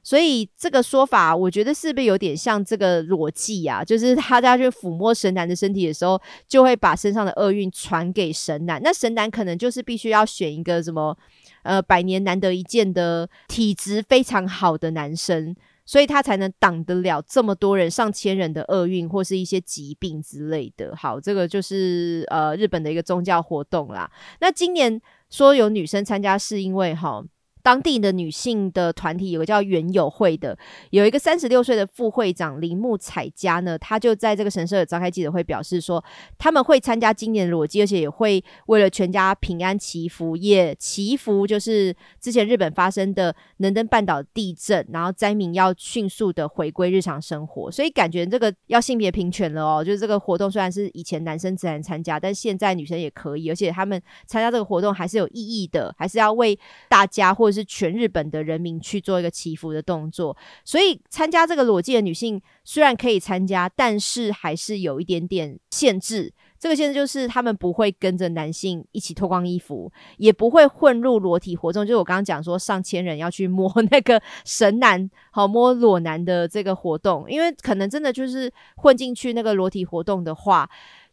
[0.05, 3.85] 所以这个说法，我觉得是不是有点像这个逻辑啊？
[3.85, 8.83] 就是他在去抚摸神男的身体的时候，就会把身上的厄运传给神男。
[8.83, 11.17] 那神男可能就是必须要选一个什么
[11.63, 15.55] 呃百年难得一见的体质非常好的男生，
[15.85, 20.95] 所以他才能挡得了这么多人上千人的厄运或是一些疾病之类的。
[20.97, 24.11] 好，这个就是呃日本的一个宗教活动啦。
[24.41, 25.01] 那今年
[25.31, 27.25] 说有女生参加，是因为哈。
[27.63, 30.57] 当地的女性的团体有个叫园友会的，
[30.91, 36.03] 有一个三十六岁的副会长铃木彩佳呢，他就在这个神社召开记者会，表示说
[36.37, 56.59] 他们会参加今年的裸祭，而且也会为了全家平安祈福，也祈福就是之前日本发生的能登半岛地震，然后灾民要迅速的回归日常生活，所以感觉这个要性别平权了哦，就是这个活动虽然是以前男生自然参加，但现在女生也可以，而且他们参加这个活动还是有意义的，还是要为
[56.89, 66.33] 大家或是全日本的人民去做一个祈福的动作，所以参加这个裸祭的女性虽然可以参加，但是还是有一点点限制。
[66.59, 71.85] 这个限制就是他们不会跟着男性一起脱光衣服，也不会混入裸体活动。
[71.85, 80.71] 就是我刚刚讲说，上千人要去摸 那个神男，好摸裸男的这个活动，因为可能真的就是混进去那个裸体活动的话。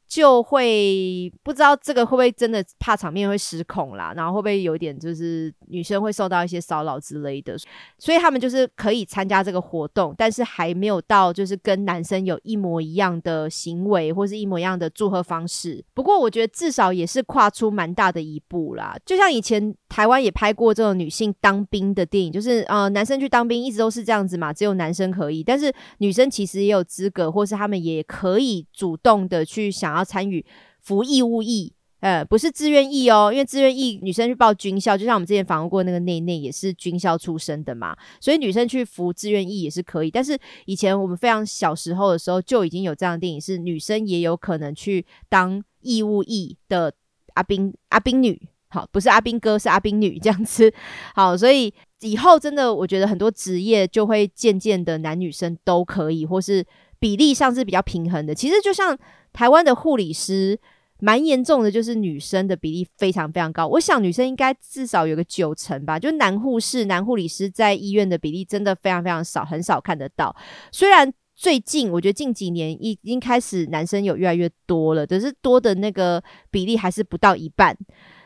[0.10, 7.56] 就会不知道这个会不会真的怕场面会失控啦，然后会不会有点就是女生会受到一些骚扰之类的，
[8.00, 15.86] 所以他们就是可以参加这个活动，但是还没有到就是跟男生有一模一样的行为或是一模一样的祝贺方式。
[15.94, 29.99] 不过我觉得至少也是跨出蛮大的一步啦，就像以前台湾也拍过这种女性当兵的电影，就是呃男生去当兵一直都是这样子嘛，只有男生可以，但是女生其实也有资格，或是他们也可以主动的去想要。
[30.00, 30.44] 要参与
[30.82, 40.10] 服义务役，呃，不是自愿役哦，因为自愿役女生去报军校，就像我们之前访问过那个内内，也是军校出身的嘛，所以女生去服自愿役也是可以。
[40.10, 46.94] 但是以前我们非常小时候的时候，就已经有这样的电影，是女生也有可能去当义务役的
[47.34, 50.74] 阿兵阿兵女，好，不是阿兵哥，是阿兵女这样子。
[51.14, 56.66] 好，所以以后真的，我觉得很多职业就会渐渐的男女生都可以，或是
[57.00, 58.36] 比例上是比较平衡的。
[58.36, 58.98] 其实就像。
[59.32, 60.60] 台湾的护理师
[61.00, 63.68] 蛮严重的，就是女生的比例非常非常高。
[63.68, 70.36] 我想女生应该至少有个九成吧，就男护士、男护理师在医院的比例真的非常非常少，很少看得到。
[70.72, 77.78] 虽然最近我觉得近几年已经开始男生有越来越多了，可是多的那个比例还是不到一半。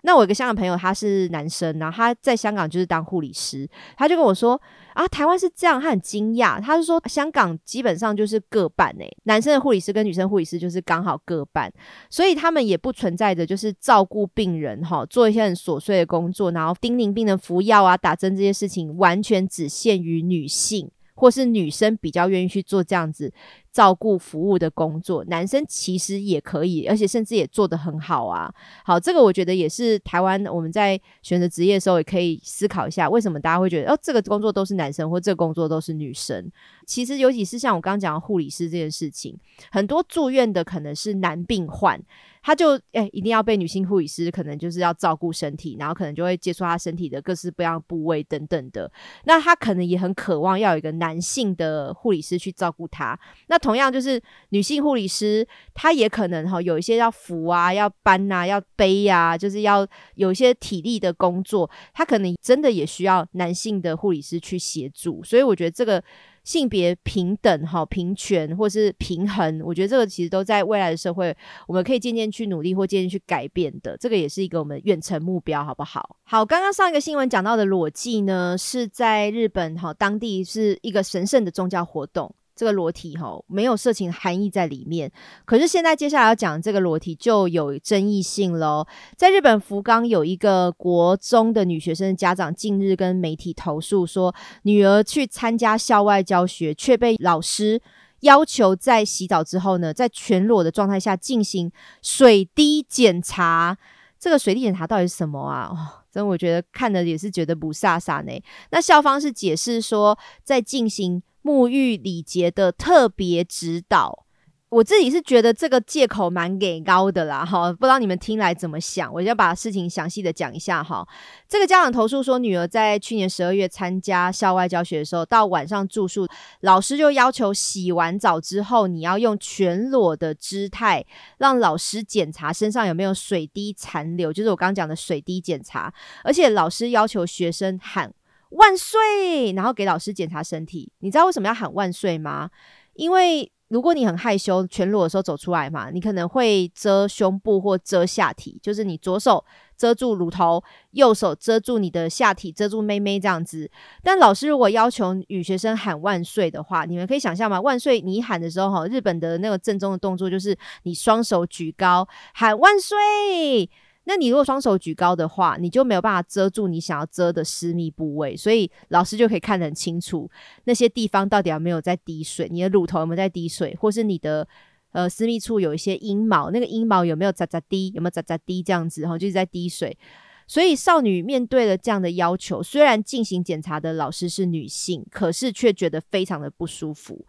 [0.06, 4.62] 那我有个香港朋友，他是男生，然后他在香港就是当护理师，他就跟我说
[4.93, 11.72] 啊，台湾是这样，他很惊讶，他是说香港基本上就是各半诶，男生的护理师跟女生护理师就是刚好各半，
[12.10, 23.32] 所以他们也不存在着就是照顾病人哈，做一些很琐碎的工作，然后叮咛病人服药啊、打针这些事情，完全只限于女性或是女生比较愿意去做这样子
[23.74, 28.53] 照顾服务的工作，男生其实也可以，而且甚至也做得很好啊。
[28.86, 36.51] 好，这个我觉得也是台湾我们在选择职业的时候也可以思考一下，为什么大家会觉得哦，这个工作都是男生，或这个工作都是女生？
[36.86, 39.36] 其实尤其是像我刚刚讲的护理师这件事情，
[39.71, 41.99] 很多住院的可能是男病患。
[42.45, 48.91] 他就哎，一定要被女性护理师，可能就是要照顾身体，然后可能就会接触他身体的各式各样部位等等的。
[49.24, 53.17] 那他可能也很渴望要有一个男性的护理师去照顾他。
[53.47, 65.24] 那同样就是女性护理师，她也可能哈有一些要扶啊、要搬啊、要背呀，就是要有一些体力的工作，她可能真的也需要男性的护理师去协助。
[65.24, 66.03] 所以我觉得这个。
[66.43, 71.34] 性别平等、哈平权或是平衡，我觉得这个其实都在未来的社会，
[71.70, 73.95] 我们可以渐渐去努力或渐渐去改变的。
[73.95, 76.18] 这个也是一个我们远程目标，好不好？
[76.26, 82.36] 好，刚刚上一个新闻讲到的裸祭呢，是在日本哈当地是一个神圣的宗教活动。
[82.56, 85.12] 这个裸体哈没有色情含义在里面，
[85.43, 88.86] 可是现在接下来要讲这个裸体就有争议性喽。
[89.18, 94.34] 在日本福冈有一个国中的女学生家长近日跟媒体投诉说，
[94.64, 97.82] 女儿去参加校外教学，却被老师
[98.20, 101.72] 要求在洗澡之后呢，在全裸的状态下进行
[102.04, 103.76] 水滴检查。
[104.20, 105.70] 这个水滴检查到底是什么啊？
[105.72, 108.32] 哦，真我觉得看的也是觉得不飒飒呢。
[108.70, 111.24] 那校方是解释说，在进行。
[111.44, 114.26] 沐浴礼节的特别指导，
[114.70, 119.14] 我自己是觉得这个借口蛮给高的啦，哈，不知道你们听来怎么想？
[119.14, 121.08] 我要把事情详细的讲一下哈。
[121.48, 126.26] 这个家长投诉说，女儿在去年十二月参加校外教学的时候，到晚上住宿，
[126.62, 131.06] 老师就要求洗完澡之后，你要用全裸的姿态，
[131.38, 138.12] 让老师检查身上有没有水滴残留，就是我刚刚讲的水滴检查，而且老师要求学生喊。
[138.54, 139.51] 万岁！
[139.54, 140.91] 然后给老师检查身体。
[140.99, 142.49] 你知道为什么要喊万岁吗？
[142.93, 149.43] 因为如果你很害羞、全裸的时候走出来嘛，你可能会遮胸部或遮下体，就是你左手
[149.76, 153.72] 遮住乳头，右手遮住你的下体，遮住妹妹这样子。
[154.04, 157.60] 但老师如果要求女学生喊万岁的话，你们可以想象吗？
[157.60, 163.68] 万岁，你喊的时候哈，日本的那个正宗的动作就是你双手举高喊万岁。
[164.06, 170.30] 那你如果双手举高的话，你就没有办法遮住你想要遮的私密部位，所以老师就可以看得很清楚
[170.66, 174.47] 那些地方到底有没有在滴水，你的乳头有没有在滴水，或是你的
[174.91, 179.97] 呃私密处有一些阴毛，那个阴毛有没有咋咋滴，有没有咋咋滴这样子，然后就是在滴水。
[180.45, 187.26] 所以少女面对了这样的要求，虽然进行检查的老师是女性，可是却觉得非常的不舒服。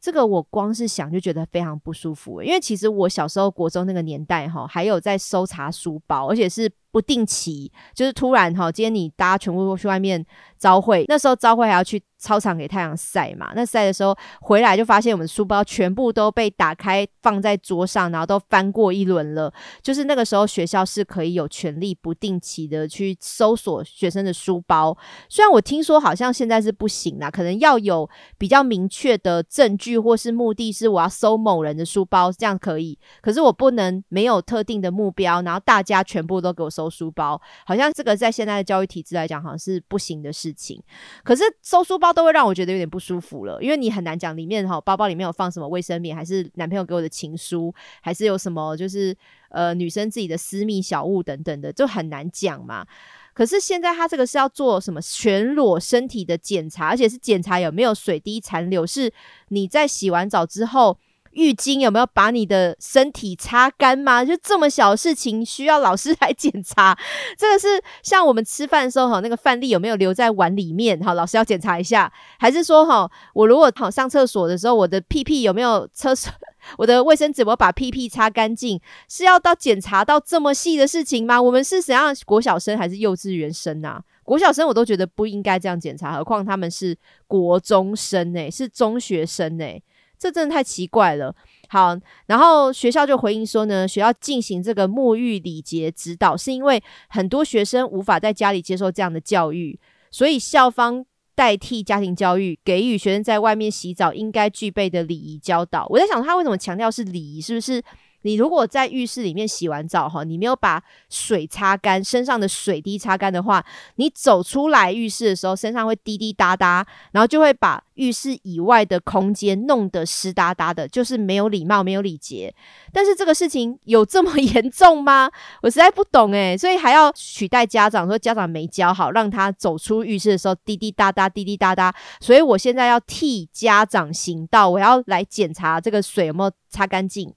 [0.00, 6.70] 这个我光是想就觉得非常不舒服，因为其实我小时候国中那个年代哈，还有在搜查书包，而且是。
[6.90, 10.24] 不定期就是突然哈，今天你大家全部都去外面
[10.58, 13.52] 招会，那时候招会还要去操场给太阳晒嘛。
[13.54, 19.52] 那晒的时候回来就发现我们书包全部都被打开放在桌上，然后都翻过一轮了。
[19.80, 24.96] 就是那个时候学校是可以有权利不定期的去搜索学生的书包。
[25.28, 32.98] 虽然我听说好像现在是不行啦，可能要有比较明确的证据或是目的是我要搜某人的书包，这样可以。
[33.22, 36.79] 可是我不能没有特定的目标，然后大家全部都给我搜。
[36.80, 40.82] 收书包，好像这个在现在的教育体制来讲，好像是不行的事情。
[41.22, 49.14] 可是收书包都会让我觉得有点不舒服了，因为你很难讲里面哈，包包里面有放什么卫生棉，还是男朋友给我的情书，还是有什么就是
[49.50, 52.86] 呃女生自己的私密小物等等的，就很难讲嘛。
[53.34, 59.12] 可是现在他这个是要做什么全裸身体的检查，而且是检查有没有水滴残留，是
[59.48, 60.98] 你在洗完澡之后。
[61.40, 64.22] 浴巾有没有把你的身体擦干吗？
[64.22, 66.96] 就这么小的事情需要老师来检查？
[67.38, 71.00] 这个是像我们吃饭的时候哈，那个饭粒有没有留在碗里面？
[71.00, 72.12] 哈，老师要检查一下。
[72.38, 76.30] 还是说哈，我如果好上厕所的时候，我的屁屁有没有厕所？
[76.76, 78.78] 我的卫生纸我把屁屁擦干净？
[79.08, 81.40] 是要到检查到这么细的事情吗？
[81.40, 84.02] 我们是怎样国小生还是幼稚园生啊？
[84.22, 89.82] 国小生我都觉得不应该这样检查，何况他们是国中生诶，是中学生诶。
[90.20, 91.34] 这真的太奇怪了。
[91.70, 91.96] 好，
[92.26, 105.86] 然后学校就回应说呢，学校进行这个沐浴礼节指导，是因为很多学生无法在家里接受这样的教育，所以校方代替家庭教育，给予学生在外面洗澡应该具备的礼仪教导。
[105.88, 107.40] 我在想，他为什么强调是礼仪？
[107.40, 107.82] 是不是
[108.22, 113.64] 你如果在浴室里面洗完澡哈，你没有把水擦干，身上的水滴擦干的话，
[113.96, 122.54] 你走出来浴室的时候，身上会滴滴答答，然后就会把浴室以外的空间弄得湿哒哒的，就是没有礼貌、没有礼节。
[122.92, 125.30] 但是这个事情有这么 严重吗？
[125.62, 131.94] 我实在不懂诶，所以还要取代家长说家长没教好，让他走出浴室的时候滴滴答答、滴滴答答。
[132.20, 137.32] 所以我现在要替家长行道，我要来检查这个水有没有擦干净。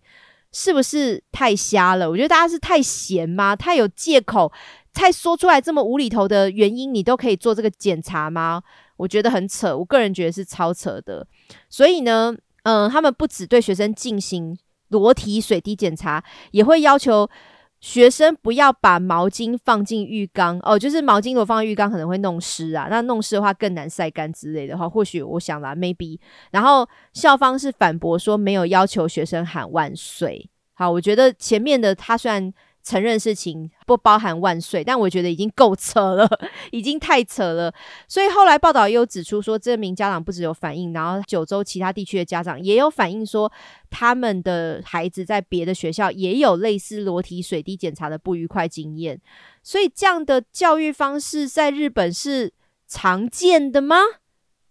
[0.53, 2.09] 是不是太瞎了？
[2.09, 3.55] 我觉得大家是太闲吗？
[3.55, 4.49] 太有借口，
[4.93, 8.61] 太说出来这么无厘头的原因，你都可以做这个检查吗？
[8.95, 11.25] 我觉得很扯，我个人觉得是超扯的。
[11.69, 14.55] 所以呢，嗯，他们不只对学生进行
[14.89, 17.27] 裸体水滴检查，也会要求
[17.83, 20.79] 学生不要把毛巾放进浴缸哦。
[20.79, 22.87] 就是毛巾如果放浴缸，可能会弄湿啊。
[22.89, 26.17] 那弄湿的话更难晒干之类的话，或许我想啦，maybe。
[26.49, 30.49] 然后校方是反驳说没有要求学生喊万岁。
[30.75, 32.53] 好，我觉得前面的他虽然
[32.83, 36.29] 承认事情不包含万岁，但我觉得已经够扯了，
[36.71, 37.73] 已经太扯了。
[38.07, 43.51] 所以后来报道也有指出说，这名家长不只有反映，然后九州其他地区的家长也有反映说，
[43.89, 49.21] 他们的孩子在别的学校也有类似裸体水滴检查的不愉快经验。
[49.63, 52.51] 所以这样的教育方式在日本是
[52.87, 53.97] 常见的吗？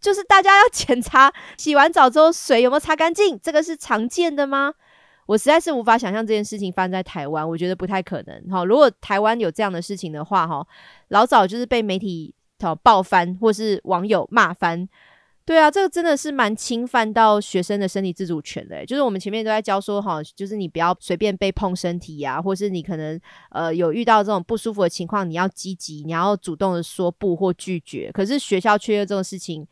[0.00, 4.74] 就是大家要 检查洗完澡之后水有没有擦干净，这个是常见的吗？
[5.32, 8.50] 我实在是无法想象这件事情发生在台湾，我觉得不太可能。
[8.50, 10.66] 哈，如果台湾有这样的事情的话，哈，
[11.08, 12.34] 老早就是被媒体
[12.82, 14.86] 爆翻，或是网友骂翻。
[15.46, 18.84] 对啊，这个真的是蛮侵犯到学生的身体自主权的。
[18.84, 23.18] 就是我们前面都在教说，哈，就是你不要随便被碰身体呀，或是你可能
[23.52, 28.10] 呃有遇到这种不舒服的情况，你要积极，你要主动的说不或拒绝。
[28.12, 29.66] 可是学校却用这种事情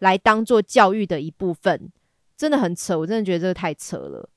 [0.00, 1.92] 来当做教育的一部分，
[2.36, 2.98] 真的很扯。
[2.98, 4.28] 我真的觉得这个太扯了。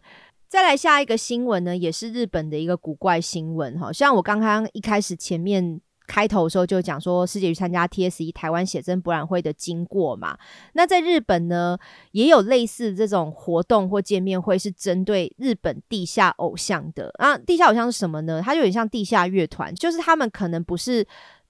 [0.50, 3.92] 再来下一个新闻呢，也是日本的一个古怪新闻哈。
[3.92, 10.38] 像我刚刚一开始前面开头的时候就讲说，师姐去参加 TSE 台湾写真博览会的经过嘛。
[10.74, 11.78] 那在日本呢，
[12.12, 17.38] 也有类似这种活动或见面会，是针对日本地下偶像的啊。
[17.38, 18.42] 地下偶像是什么呢？
[18.42, 21.06] 它有点像地下乐团，就是他们可能不是。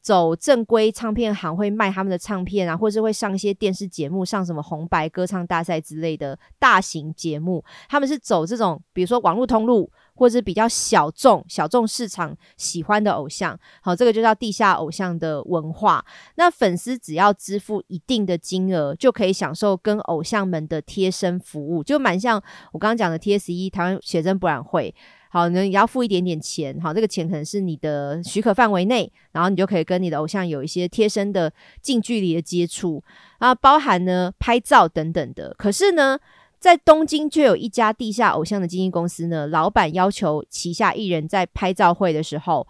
[0.07, 7.61] 走正规唱片行会卖他们的唱片啊，或是会上一些电视节目，上什么红白歌唱大赛之类的大型节目。
[7.89, 13.59] 他们是走这种，比如说网络通路，或者是比较小众、小众市场喜欢的偶像。
[13.81, 16.05] 好，这个就叫地下偶像的文化。
[16.35, 22.41] 那粉丝只要支付一定的金额，就可以享受跟偶像们的贴身服务，就蛮像
[22.71, 24.95] 我刚刚讲的 TSE 台湾写真博览会。
[25.29, 31.51] 好，你要付一点点钱，好，这个钱可能是你的许可范围内，然后你就可以跟你的偶像有一些贴身的
[31.81, 33.03] 近距离的接触
[33.39, 35.53] 啊，包含呢拍照等等的。
[35.57, 36.17] 可是呢，
[36.59, 42.67] 在东京就有一家地下偶像的经纪公司呢，老板要求旗下艺人在拍照会的时候，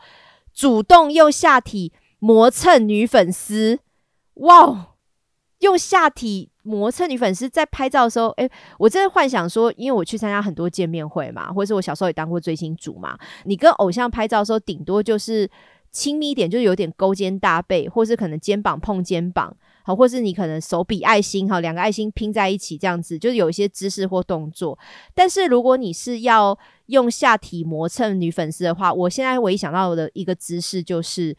[0.53, 3.79] 主动用下体磨蹭女粉丝，
[4.33, 4.95] 哇，
[5.59, 6.49] 用下体。
[6.68, 13.18] 磨蹭女粉丝在拍照的时候，哎，我真的幻想说，因为我去参加很多见面会嘛，或者是我小时候也当过追星族嘛。
[13.45, 15.49] 你跟偶像拍照的时候，顶多就是
[15.91, 24.78] 亲密一点，就是有点勾肩搭背，或是可能肩膀碰肩膀，好，或是你可能手比爱心，哈，两个爱心拼在一起这样子，就是有一些姿势或动作。
[25.15, 26.57] 但是如果你是要
[26.88, 31.36] 用下体磨蹭女粉丝的话，我现在唯一想到的一个姿势就是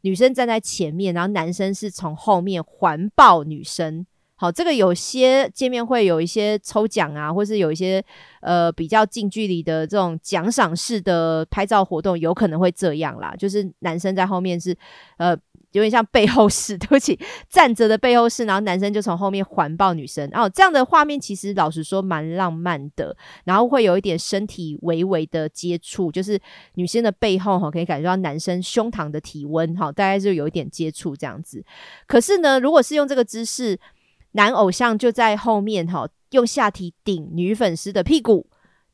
[0.00, 4.06] 女生站在前面，然后男生是从后面环抱女生。
[4.40, 8.02] 好，这个有些见面会有一些抽奖啊，或是有一些
[8.40, 13.34] 呃比较近距离的这种奖赏式的拍照活动，有可能会这样啦。
[13.36, 14.74] 就是男生在后面是
[15.18, 15.36] 呃
[15.72, 17.20] 有点像背后式， 对不起，
[17.50, 20.26] 站着的背后式，然后男生就从后面环抱女生。
[20.32, 23.14] 哦，这样的画面其实老实说蛮浪漫的，
[23.44, 26.40] 然后会有一点身体微微的接触，就是
[26.76, 31.62] 女生的背后哈可以感觉到男生胸膛的体温，哈，大概就有一点接触这样子。
[32.06, 33.78] 可是呢，如果是用这个姿势。
[34.32, 38.46] 男偶像就在后面哈，用下体顶女粉丝的屁股，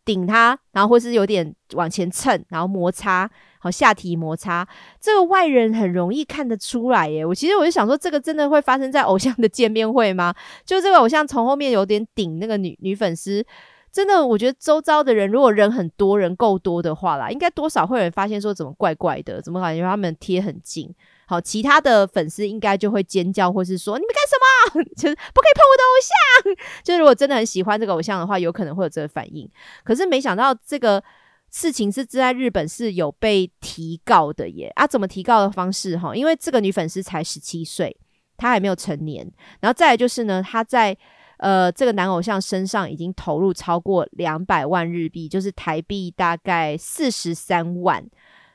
[0.05, 4.66] 顶她，然后或是有点往前蹭，然后摩擦，好下体摩擦，
[5.01, 7.24] 这个外人很容易看得出来耶。
[7.24, 10.34] 我其实我就想说，这个真的会发生在偶像的见面会吗？
[10.64, 13.45] 就这个偶像从后面有点顶那个女女粉丝，
[13.93, 20.95] 真的，我觉得周遭的人如果人很多人够多的话啦，应该多少会有人发现说怎么怪怪的，怎么感觉他们贴很近。
[21.26, 24.84] 好，其他的粉丝应该就会尖叫，或是说你们干什么？
[24.96, 26.56] 就是不可以碰我的偶像。
[26.84, 29.50] 就是如果真的很喜欢这个偶像的话，有可能会有这个反应。
[29.82, 31.02] 可是没想到这个
[31.50, 34.70] 事情是在日本是有被提告的耶。
[34.76, 35.98] 啊，怎么提告的方式？
[35.98, 37.96] 哈，因为这个女粉丝才十七岁，
[38.36, 39.28] 她还没有成年。
[39.60, 40.96] 然后再来就是呢，她在
[41.38, 48.08] 呃，这个男偶像身上已经投入超过两百万日币，就是台币大概四十三万。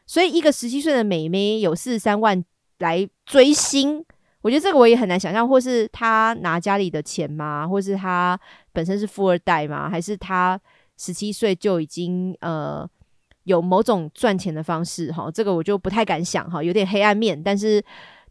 [0.07, 2.43] 所以一个十七岁的美眉有四十三万
[2.81, 4.03] 来追星，
[4.41, 7.67] 我觉得这个我也很难想象，或是他拿家里的钱吗？
[7.67, 8.37] 或是他
[8.73, 9.89] 本身是富二代吗？
[9.89, 10.59] 还是他
[10.97, 12.87] 十七岁就已经呃
[13.43, 15.11] 有某种赚钱的方式？
[15.11, 17.83] 哈，这个我就不太敢想哈，有点黑暗面，但是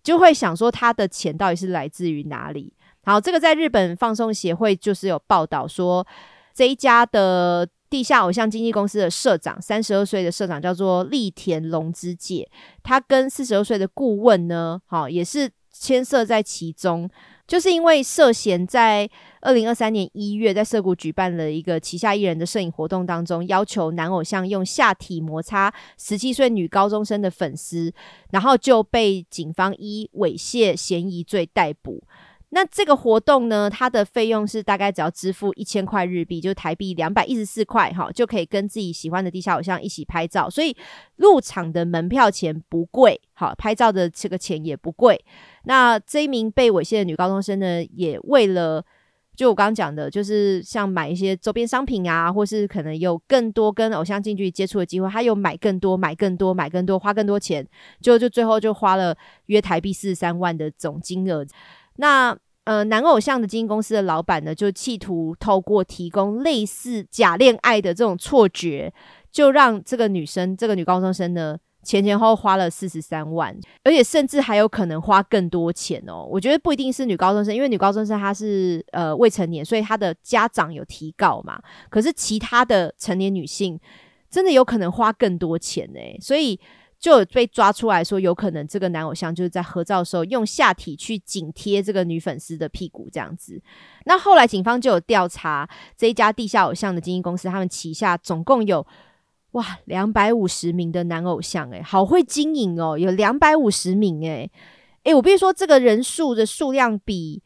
[0.03, 2.73] 就会想说他的钱到底是来自于哪里？
[3.05, 6.07] 好，这个在日本放送协会就是有报道说，
[6.53, 12.49] 这一家的地下偶像经纪公司的社长，三十二岁的社长叫做立田龙之介，
[12.85, 17.11] 他跟四十二岁的顾问呢，好也是牵涉在其中，
[17.49, 19.11] 就是因为涉嫌在
[19.41, 27.93] 二零二三年一月在涩谷举办了一个旗下艺人的摄影活动当中，要求男偶像用下体摩擦十七岁女高中生的粉丝，
[28.31, 32.05] 然后就被警方以猥亵嫌疑罪逮捕。
[32.53, 40.51] 那这个活动呢，它的费用是大概只要支付一千块日币，就台币两百一十四块，哈，就可以跟自己喜欢的地下偶像一起拍照。
[40.51, 40.77] 所以
[41.17, 45.25] 入场的门票钱不贵，好，拍照的这个钱也不贵。
[45.65, 48.85] 那这一名被猥亵的女高中生呢，也为了
[49.37, 57.65] 就我刚刚讲的，就是像买一些周边商品啊，或是可能有更多跟偶像近距离接触的机会，他又买更多、买更多、买更多，花更多钱，
[58.01, 59.17] 就就最后就花了
[59.47, 61.47] 约台币四十三万的总金额。
[62.01, 68.93] 那呃，男偶像的经纪公司的老板呢，就企图透过提供类似假恋爱的这种错觉，
[69.33, 76.25] 就让这个女生，这个女高中生呢，前前后花了四十三万，而且甚至还有可能花更多钱哦。
[76.31, 81.61] 我觉得不一定是女高中生，因为女高中生她是呃未成年，所以她的家长有提告嘛。
[81.89, 83.81] 可是其他的成年女性，
[84.31, 86.61] 真的有可能花更多钱呢，所以。
[87.01, 93.61] 就有被抓出来说，有可能这个男偶像就是在合照的时候用下体去紧贴这个女粉丝的屁股这样子。
[94.05, 95.67] 那后来警方就有调查
[95.97, 98.87] 这一家地下偶像的经纪公司，他们旗下总共有
[99.53, 104.51] 哇两百五十名的男偶像，诶，好会经营哦，有两百五十名，诶。
[105.05, 107.43] 诶，我必须说这个人数的数量比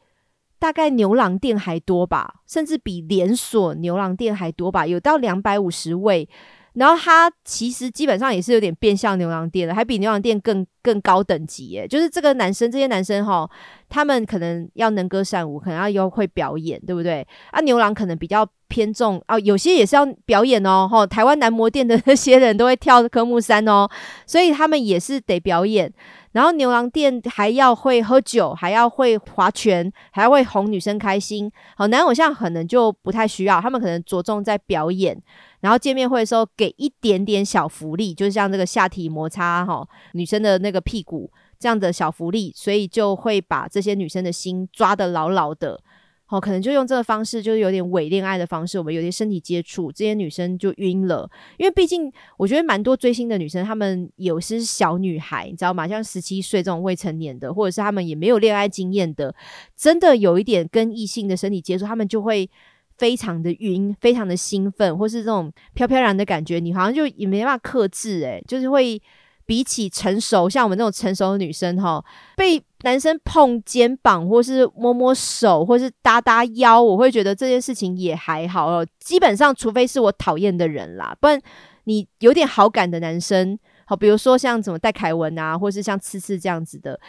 [0.59, 6.29] 大概牛郎店还多吧，甚至比连锁牛郎店还多吧，有到两百五十位。
[6.75, 11.87] 然后他其实基本上也是有点变相牛郎店的，还比牛郎店更更高等级耶。
[11.89, 13.49] 就是这个男生，这些男生哈，
[13.89, 17.27] 他们可能要能歌善舞，可能要又会表演，对不对？
[17.51, 20.89] 啊，牛郎可能比较偏重哦，有些也是要表演哦。
[20.91, 23.89] 哈，台湾男模店的那些人都会跳科目三哦，
[24.27, 25.93] 所以他们也是得表演。
[26.33, 31.49] 然后牛郎店还要会喝酒，还要会划拳，还要会哄女生开心。
[31.77, 35.17] 好，男偶像可能就不太需要，他们可能着重在表演。
[35.61, 41.31] 然后见面会的时候给一点点小福利，就是像这个下体摩擦哈，女生的那个屁股
[41.61, 45.81] 这样的小福利，所以就会把这些女生的心抓得牢牢的。
[46.27, 51.31] 好，可能就用这个方式，就是有点伪恋爱的方式，我们有点身体接触，这些女生就晕了。
[51.59, 55.87] 因为毕竟我觉得蛮多追星的女生，她们有些是小女孩，你知道吗？
[55.87, 59.35] 像十七岁这种未成年的，或者是她们也没有恋爱经验的，
[59.77, 62.51] 真的有一点跟异性的身体接触，她们就会。
[62.97, 69.03] 非常的晕，非常的兴奋，或是这种飘飘然的感觉，你好像就也没办法克制，诶，就是会
[69.45, 72.01] 比起成熟，像我们这种成熟的女生哈，
[72.37, 78.87] 被男生碰肩膀，或是摸摸手，或是搭搭腰，我会觉得这件事情也还好哦。
[79.01, 81.41] 基本上，除非是我讨厌的人啦，不然
[81.85, 87.01] 你有点好感的男生，好，比如说像怎么戴凯文啊，或是像次次这样子的。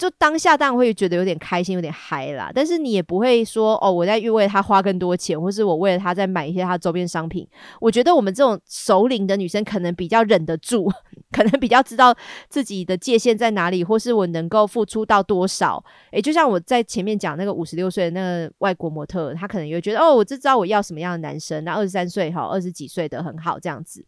[0.00, 7.46] 就当下当然会觉得有点开心，有点嗨啦，但是你也不会说哦，我在为他花更多钱，或是我为了他在买一些他周边商品。
[7.78, 10.90] 我觉得我们这种熟龄的女生可能比较忍得住，
[11.30, 12.16] 可能比较知道
[12.48, 15.84] 自己的界限在哪里，或是我能够付出到多少。
[16.12, 24.02] 诶，就像我在前面讲那个五十六岁的那个外国模特，他可能也会觉得哦，我只知道我要什么样的男生，那二十三岁哈，二十几岁的很好这样子。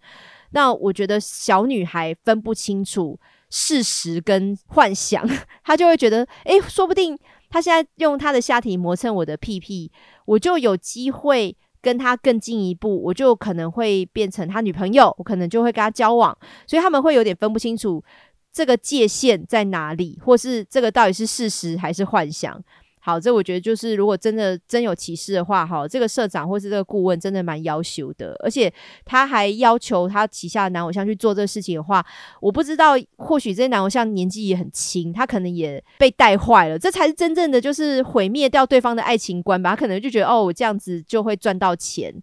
[0.52, 3.20] 那我觉得小女孩分不清楚。
[3.52, 5.28] 事实跟幻想，
[5.62, 7.18] 他就会觉得，诶，说不定
[7.50, 9.92] 他现在用他的下体磨蹭我的屁屁，
[10.24, 16.34] 我就有机会跟他更进一步，我就可能会变成他女朋友，我可能就会跟他交往，
[16.66, 18.02] 所以他们会有点分不清楚
[18.50, 22.58] 这个界限在哪里，或是这个到底是事实还是幻想。
[23.04, 28.72] 好，这我觉得就是，如果真的真有歧视的话，哈，这个社长或是这个顾问真的蛮要求的，而且
[29.04, 32.06] 他还要求他旗下的男偶像去做这个事情的话，
[32.40, 42.14] 我不知道，或许这些男偶像年纪也很轻，他可能也被带坏了，这才是真正的就是毁灭掉对方的爱情观吧，他可能就觉得哦，我这样子就会赚到钱。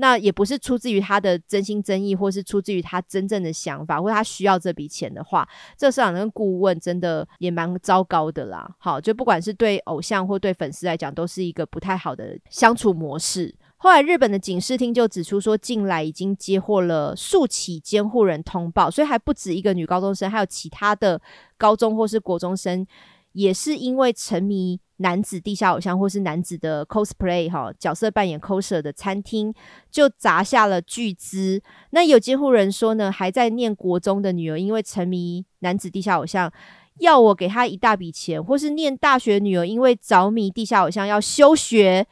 [0.00, 5.46] 那也不是出自于他的真心真意，或是出自于他真正的想法，或他需要这笔钱的话，
[5.76, 8.66] 这市场跟顾问真的也蛮糟糕的啦。
[8.78, 13.54] 好，就不管是对偶像或对粉丝来讲，都是一个不太好的相处模式。
[13.76, 21.20] 后来，日本的警视厅就指出说，近来已经接获了数起监护人通报，所以还不止一个女高中生，还有其他的
[21.58, 22.86] 高中或是国中生，
[23.32, 29.52] 也是因为沉迷男子地下偶像或是男子的 cosplay 哈角色扮演 coser 的餐厅，
[29.90, 31.62] 就砸下了巨资。
[31.90, 36.52] 那有监护人说呢，还在念国中的女儿因为沉迷男子地下偶像，
[36.98, 42.06] 要我给她一大笔钱，或是念大学女儿因为着迷地下偶像要休学。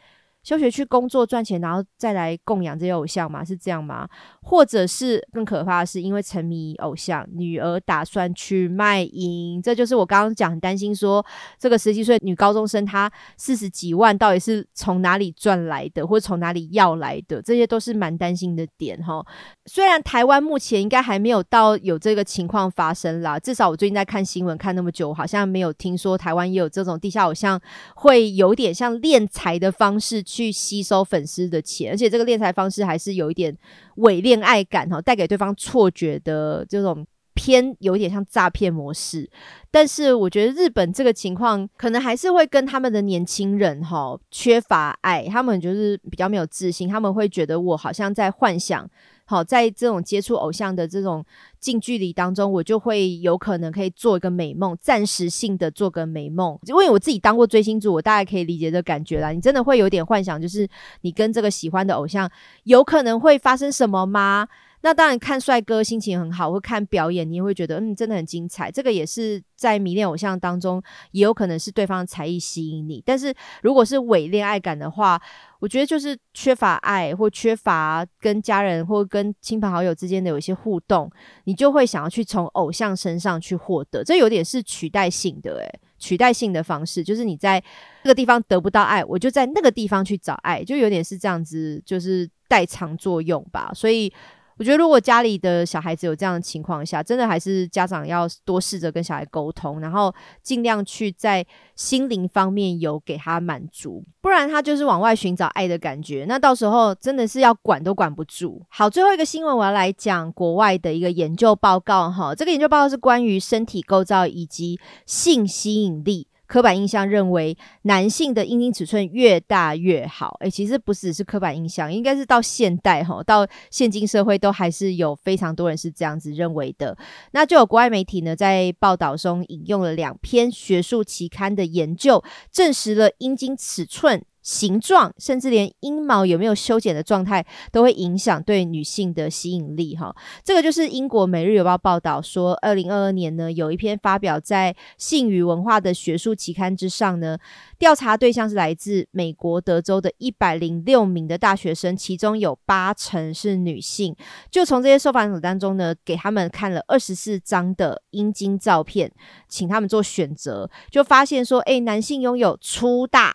[0.49, 3.45] 休学去工作赚钱，然后再来供养这些偶像吗？
[3.45, 4.09] 是这样吗？
[4.41, 9.61] 或者是更可怕的是，因为沉迷偶像，女儿打算去卖淫？
[9.61, 11.23] 这就是我刚刚讲很担心，说
[11.59, 17.43] 这个十七岁女高中生她四十几万到底是从哪里赚来的，或者从哪里要来的？
[17.43, 19.23] 这些都是蛮担心的点哈。
[19.67, 27.61] 虽然台湾目前应该还没有到有这个情况发生啦，至少我最近在看新闻看那么久，好像没有听说台湾也有这种地下偶像
[27.97, 30.38] 会有点像敛财的方式去。
[30.39, 33.57] 去吸收粉丝的钱，而且这个敛财方式还是有一点
[33.97, 37.05] 伪恋爱感哈，带给对方错觉的这种
[37.35, 39.29] 偏有一点像诈骗模式。
[39.71, 48.89] 但是我觉得日本这个情况可能还是会跟他们的年轻人哈缺乏爱，他们就是比较没有自信，他们会觉得我好像在幻想。
[49.31, 51.23] 好，在这种接触偶像的这种
[51.61, 56.59] 近距离当中，我就会有可能可以做一个美梦，暂时性的做个美梦。
[56.67, 59.31] 因为我自己当过追星族，我大概可以理解这感觉啦。
[59.31, 60.67] 你真的会有点幻想，就是
[61.03, 62.31] 你跟这个喜欢的偶像
[62.65, 64.49] 有可能会发生什么吗？
[64.89, 68.71] 那当然，看帅哥心情很好，或看表演，你也会觉得嗯，真的很精彩。
[68.71, 73.03] 这个也是在迷恋偶像当中，也有可能是对方的才艺吸引你。
[73.05, 75.21] 但是如果是伪恋爱感的话，
[75.61, 81.11] 我觉得就是缺乏爱，或缺乏跟家人或跟亲朋好友之间的有一些互动，
[81.45, 84.03] 你就会想要去从偶像身上去获得。
[84.03, 87.63] 这有点是取代性的，诶，取代性的方式，就是你在
[88.03, 93.71] 这个地方得不到爱，我就在那个地方去找爱，就有点是这样子，就是代偿作用吧。
[93.75, 94.11] 所以。
[94.59, 108.63] 我觉得，如果家里的小孩子有这样的情况下，真的还是家长要多试着跟小孩沟通，然后尽量去在心灵方面有给他满足，不然他就是往外寻找爱的感觉，那到时候真的是要管都管不住。
[108.69, 116.28] 好，最后一个新闻我要来讲国外的一个研究报告哈，这个研究报告是关于身体构造以及性吸引力。
[116.49, 126.97] 刻板印象认为男性的阴茎尺寸越大越好，诶，其实不只是刻板印象，应该是到现代哈，到现今社会都还是有非常多人是这样子认为的。
[127.33, 134.25] 那就有国外媒体呢在报道中引用了两篇学术期刊的研究，证实了阴茎尺寸。
[134.49, 139.95] 形状，甚至连阴毛有没有修剪的状态，都会影响对女性的吸引力。
[139.95, 147.37] 哈，这个就是英国《每日邮报》报道说，二零二二年呢，有一篇发表在性与文化的学术期刊之上呢，
[147.79, 154.17] 调查对象是来自美国德州的一百零六名的大学生，其中有八成是女性。
[154.51, 159.13] 就从这些受访者当中呢，给他们看了二十四张的阴茎照片，
[159.47, 163.35] 请他们做选择，就发现说，哎，男性拥有粗大。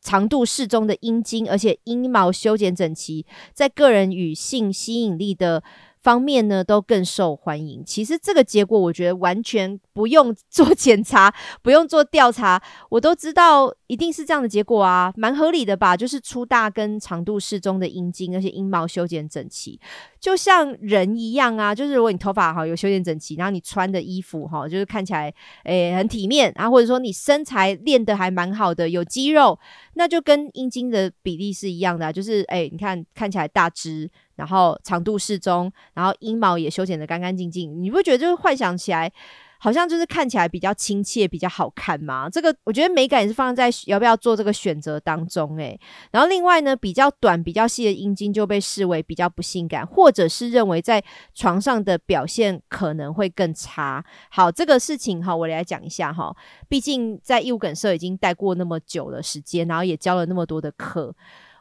[0.00, 5.62] 长度适中的阴茎，而且阴毛修剪整齐，在个人与性吸引力的。
[6.02, 7.84] 方面呢都更受欢迎。
[7.84, 15.94] 其实这个结果，我觉得完全不用做检查， 不用做调查，我都知道一定是这样的结果啊，蛮合理的吧？
[15.94, 19.78] 就是粗大跟长度适中的阴茎，而且阴毛修剪整齐，
[20.20, 21.74] 就像人一样啊。
[21.74, 25.34] 就是如果你头发哈有修剪整齐，然后你穿的衣服哈就是看起来
[25.64, 29.58] 诶很体面啊，或者说你身材练得还蛮好的，有肌肉，
[29.94, 34.10] 那就跟阴茎的比例是一样的，就是诶你看看起来大只。
[34.36, 39.12] 然后长度适中，然后阴毛也修剪得干干净净，你不觉得就是幻想起来，
[39.62, 42.30] 好像就是看起来比较亲切、比较好看嘛？
[42.30, 45.78] 这个我觉得美感也是放在要不要做这个选择当中诶。
[46.10, 51.04] 然后另外呢，比较短、比较细的阴茎就被视为比较不性感，或者是认为在
[51.34, 54.02] 床上的表现可能会更差。
[54.30, 56.34] 好，这个事情哈，我来讲一下哈。
[56.66, 61.14] 毕竟在义务梗社已经待过那么久的时间，然后也教了那么多的课。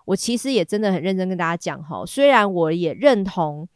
[0.05, 3.67] 我其实也真的很认真跟大家讲哈，虽然我也认同，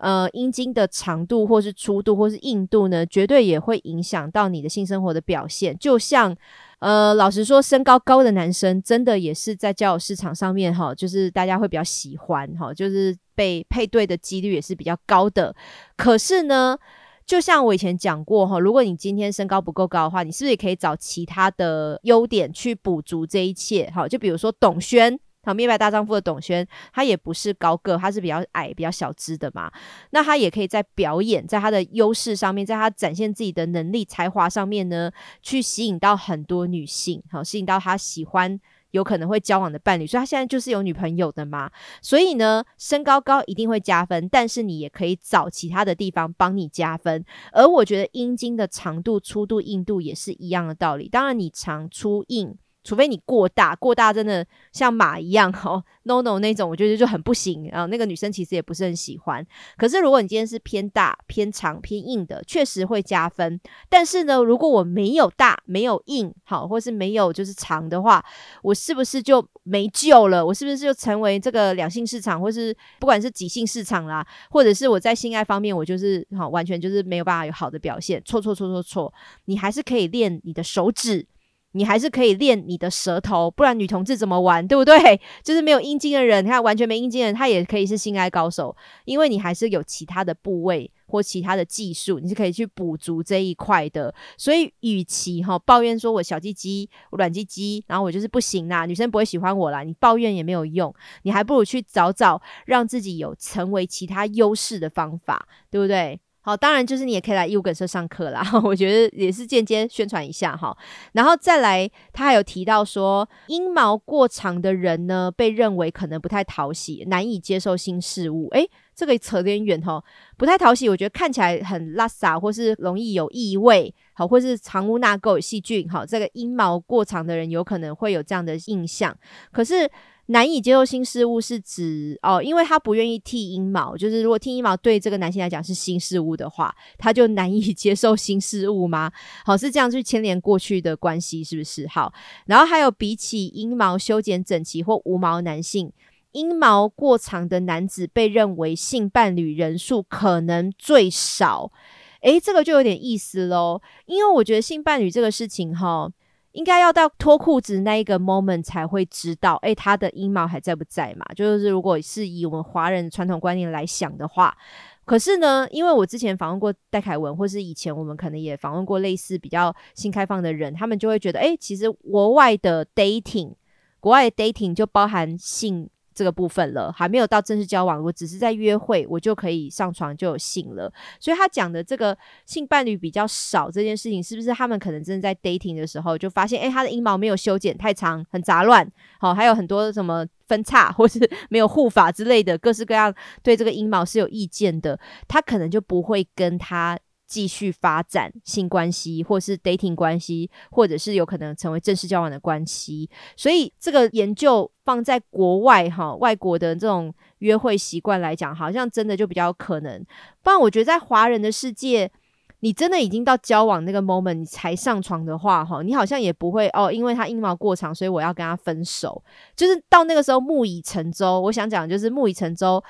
[0.00, 5.76] 呃，阴茎的长度或是粗度或是硬度呢，绝对也会影响到你的性生活的表现。
[5.78, 6.34] 就像，
[6.78, 15.54] 呃，老实说，身高高的男生真的也是在交友市场上面哈，就是大家会比较喜欢哈，就是被配对的几率也是比较高的。
[15.98, 16.78] 可是呢，
[17.26, 23.92] 就像我以前讲过哈，如果你今天身高不够高的话，你是不是也可以找其他的优点去补足这一切？
[23.94, 25.20] 好，就比如说董轩。
[25.42, 29.72] 好，灭霸大丈夫的董轩，他也不是高个，他是比较矮、比较小只的嘛。
[30.10, 35.10] 那他也可以在表演，在他的优势上面，在他展现自己的能力、才华上面呢，
[35.40, 38.60] 去吸引到很多女性，好，吸引到他喜欢、
[38.90, 40.06] 有可能会交往的伴侣。
[40.06, 41.70] 所以他现在就是有女朋友的嘛。
[42.02, 47.24] 所以呢，身高高一定会加分，但是你也可以找其他的地方帮你加分。
[47.52, 51.08] 而我觉得阴茎的长度、粗度、硬度也是一样的道理。
[51.08, 52.58] 当然，你长、粗、硬。
[52.82, 57.84] 除非你过大，过大真的像马一样哦， no no 那种，我觉得就很不行啊。
[57.86, 59.46] 那个女生其实也不是很喜欢。
[59.76, 63.60] 可是如果你今天是偏大、偏长、偏硬的，确实会加分。
[63.88, 68.24] 但是呢，如果我没有大、没有硬，好，或是没有就是长的话，
[68.62, 70.44] 我是不是就没救了？
[70.44, 78.22] 我是不是就成为这个两性市场，或是不管是几性市场啦，或者是我在性爱方面，我就是好完全就是没有办法有好的表现？
[78.24, 79.12] 错错错错错！
[79.44, 81.26] 你还是可以练你的手指。
[81.72, 85.20] 你还是可以练你的舌头，不然女同志怎么玩，对不对？
[85.44, 94.12] 就是没有阴茎的人，你看完全没阴茎的人，他也可以是性爱高手，因为你还是有其他的部位或其他的技术，你是可以去补足这一块的。
[94.36, 100.92] 所以，与其哈抱怨说我小鸡鸡、我软鸡鸡，然后我就是不行啦，女生不会喜欢我啦，你抱怨也没有用，
[101.22, 106.20] 你还不如去找找让自己有成为其他优势的方法，对不对？
[106.50, 108.42] 好，当然就是你也可以来义务梗社上课啦。
[108.64, 110.76] 我觉得也是间接宣传一下哈。
[111.12, 118.48] 然后再来，他还有提到说，阴毛过长的人呢，被认为可能不太讨喜，难以接受新事物。
[118.50, 120.02] 诶，这个扯点远哈，
[120.36, 120.88] 不太讨喜。
[120.88, 125.88] 我觉得看起来很拉撒，或是容易有异味，好，或是藏污纳垢、细菌。
[125.88, 129.16] 好，这个阴毛过长的人有可能会有这样的印象。
[129.52, 129.88] 可是。
[130.32, 139.10] 难以接受新事物是指哦，因为他不愿意剃阴毛，就是如果剃阴毛对这个男性来讲是新事物的话，他就难以接受新事物吗？
[139.44, 141.84] 好，是这样去牵连过去的关系，是不是？
[141.88, 142.12] 好，
[142.46, 145.92] 然后还有比起阴毛修剪整齐或无毛男性，
[146.30, 151.72] 阴毛过长的男子被认为性伴侣人数可能最少。
[152.20, 156.08] 诶，这个就有点意思喽，因为我觉得性伴侣这个事情哈。
[156.52, 161.24] 应该要到脱裤子那一个 moment 才会知道，哎，他的阴毛还在不在嘛？
[161.34, 164.56] 就是如果是以我们华人传统观念来想的话，
[165.04, 173.54] 可是呢，因为我之前访问过戴凯文，或是以前我们可能也访问过类似比较新开放的人，他们就会觉得，哎，其实国外的 dating，
[174.00, 175.88] 国外的 dating 就包含性。
[176.14, 180.92] 这个部分了，还没有到正式交往，我只是在约会，我就可以上床就有性了。
[181.18, 182.16] 所以他讲的这个
[182.46, 191.18] 性伴侣比较少这件事情，是不是他们可能真的在 dating 的时候就发现，哎，他的阴毛没有修剪太长，很杂乱，好，还有很多什么分叉或是
[191.48, 196.98] 没有护法之类的，各式各样对这个阴毛是有意见的，他可能就不会跟他。
[197.30, 203.08] 继续发展性关系，或是 dating 关系，或者是有可能成为正式交往的关系。
[203.36, 210.04] 所以这个研究放在国外哈，外国的这种约会习惯来讲，好像真的就比较可能。
[210.42, 212.10] 不然我觉得在华人的世界，
[212.58, 219.22] 你真的已经到交往那个 moment，你才上床的话哈，你好像也不会哦，因为他阴毛过长，所以我要跟他分手。
[219.54, 221.40] 就是到那个时候木已成舟。
[221.40, 222.82] 我想讲就是木已成舟。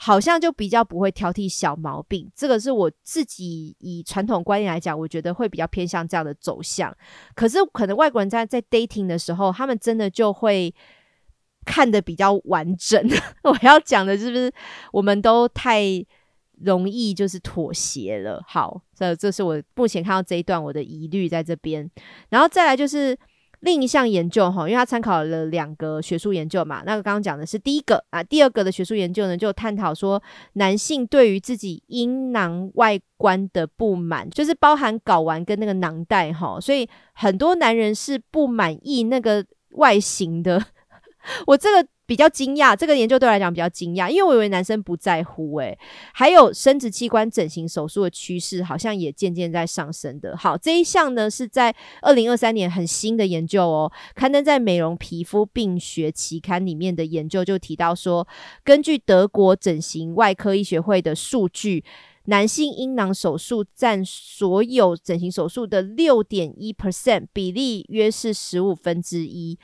[0.00, 6.96] 好像就比较不会挑剔小毛病，这个是我自己以传统观念来讲，我觉得会比较偏向这样的走向。
[7.34, 10.72] 可是可能外国人在在 dating 的时候，他们真的就会
[11.64, 13.04] 看的比较完整。
[13.42, 14.52] 我要讲的是不是
[14.92, 15.82] 我们都太
[16.62, 18.40] 容易就是妥协了？
[18.46, 21.90] 好，这这是我目前看到这一段我的疑虑在这边，
[22.28, 23.18] 然后再来就是。
[23.60, 30.22] 另一项研究哈，因为他参考了两个学术研究嘛，那个刚刚讲的是第一个啊，第二个的学术研究呢，就探讨说
[30.54, 40.64] 男性对于自己阴囊外观的不满，就是包含睾丸跟那个囊袋哈，所以很多男人是不满意那个外形的。
[41.46, 41.88] 我这个。
[42.08, 45.78] 比较惊讶，这个研究对我来讲比较惊讶，因为我以为男生不在乎诶，
[46.14, 50.34] 还有生殖器官整形手术的趋势好像也渐渐在上升的。
[50.34, 58.26] 好，这一项呢是在二零二三年很新的研究哦，刊登在《美容皮肤病学期刊》里面的研究就提到说，
[58.64, 61.84] 根据德国整形外科医学会的数据，
[62.24, 69.58] 男性阴囊手术占所有整形手术的六点一 percent，比例约是十五分之一。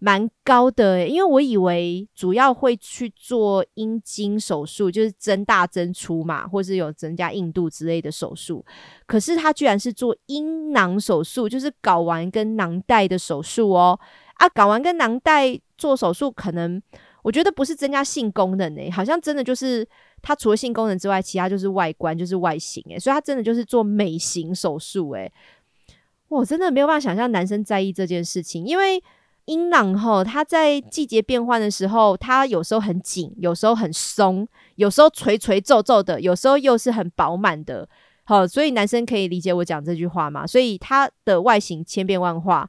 [0.00, 8.64] 蛮高的，因为我以为主要会去做阴茎手术，就是增大增粗嘛，或是有增加硬度之类的手术。
[9.06, 13.98] 可是他居然是做阴囊手术，就是睾丸跟囊袋的手术哦。
[14.34, 16.80] 啊，睾丸跟囊袋做手术，可能
[17.22, 19.84] 我觉得不是增加性功能诶，好像真的就是
[20.22, 25.32] 它除了性功能之外，其他就是外观，就是外形诶，所以它真的就是做美型手术诶。
[26.28, 29.02] 我真的没有办法想象男生在意这件事情，因为。
[29.48, 34.46] 阴囊哈，它在季节变换的时候，它有时候很紧，有时候很松，
[34.76, 37.88] 有时候垂垂皱皱的，有时候又是很饱满的。
[38.24, 40.46] 好，所以男生可以理解我讲这句话吗？
[40.46, 42.68] 所以它的外形千变万化。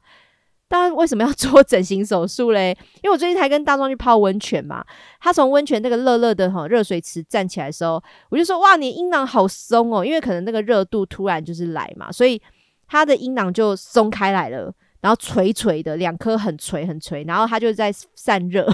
[0.68, 2.74] 当然，为什么要做整形手术嘞？
[3.02, 4.82] 因为我最近才跟大壮去泡温泉嘛，
[5.20, 12.40] 他从温泉那个热热的哈热水池站起来的时候，我就说哇，你阴囊好松哦，因为可能那个热度突然就是来嘛，所以
[12.86, 14.72] 他的阴囊就松开来了。
[15.00, 18.66] 然后垂垂的两颗很垂很垂，然后它就在散热。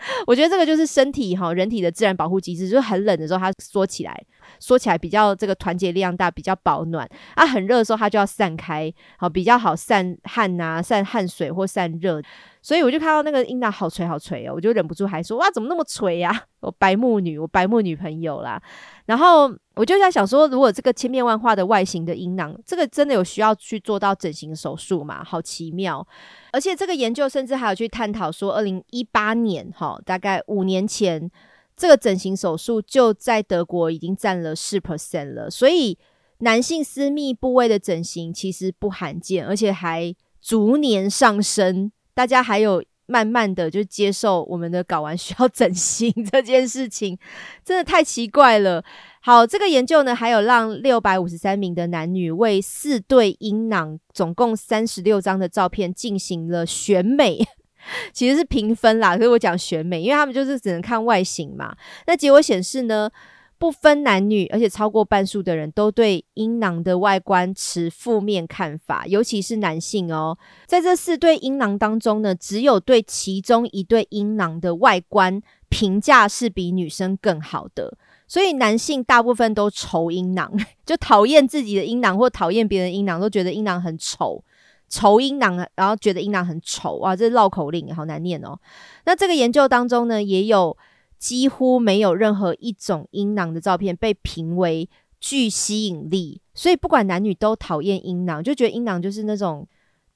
[0.28, 4.24] 我觉得这个就是身体哈，人体的自然保护机制，就是很冷的时候它缩起来，
[4.60, 7.08] 缩起来比较这个团结力量大，比较保暖。
[7.34, 12.22] 啊，很热的时候它就要散开，好比较好散汗呐，散汗水或散热。
[12.60, 16.44] 所以我就看到那个阴囊好垂好垂哦，我就忍不住还说哇，怎么那么垂呀？
[16.60, 18.60] 我白目女，我白目女朋友啦。
[19.06, 25.22] 然后我就在想说，如果这个千变万化的外形的阴囊，这个真的有需要去做到整形手术吗？
[25.24, 26.06] 好奇妙！
[26.52, 31.30] 而且这个研究甚至还有去探讨说，二零一八年哈，大概五年前，
[31.76, 35.48] 这个整形手术就在德国已经占了四 percent 了。
[35.48, 35.96] 所以
[36.38, 41.92] 男性私密部位的整形其实不罕见，而且还逐年上升。
[42.18, 47.16] 大家还有慢慢的就接受我们的睾丸需要整形这件事情，
[47.64, 48.84] 真的太奇怪了。
[49.20, 57.38] 好，这个研究呢，还有让六百五十三名的男女为四对阴囊，总共三十六张的照片进行了选美，
[58.12, 59.16] 其实是评分啦。
[59.16, 61.72] 所以我讲选美，因为他们就是只能看外形嘛。
[62.08, 63.08] 那结果显示呢？
[63.58, 70.38] 不分男女，而且超过半数的人都对阴囊的外观持负面看法，尤其是男性哦。
[70.66, 77.98] 在这四对阴囊当中呢，只有对其中一对阴囊的外观评价是比女生更好的。
[78.28, 80.52] 所以男性大部分都愁阴囊，
[80.86, 84.44] 就讨厌自己的阴囊或讨厌别人阴囊，都觉得阴囊很丑，
[84.88, 88.56] 愁阴囊，然后觉得阴囊很丑哇，这绕口令好难念哦。
[89.04, 90.76] 那这个研究当中呢，也有。
[91.18, 94.88] 几乎没有任何一种阴囊的照片被评为
[95.20, 99.66] 具吸引力，所以不管男女都讨厌阴囊，就觉得阴囊就是那种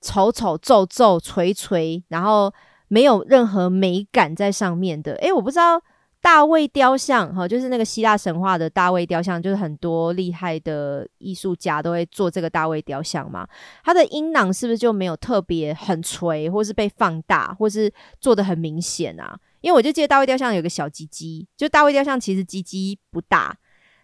[0.00, 2.52] 丑丑皱皱垂垂，然后
[2.88, 5.14] 没有任何美感在上面的。
[5.14, 5.82] 诶，我不知道
[6.22, 13.46] 大卫雕像哈，就是那个希腊神话的大卫雕像，就是很多厉害的艺术家都会做这个大卫雕像嘛。
[13.82, 19.36] 他的阴囊是不是就没有特别很垂，或是被放大，或是做的很明显啊？
[19.62, 23.56] 因为我就记得大卫雕像有个小鸡鸡，就大卫雕像其实鸡鸡不大，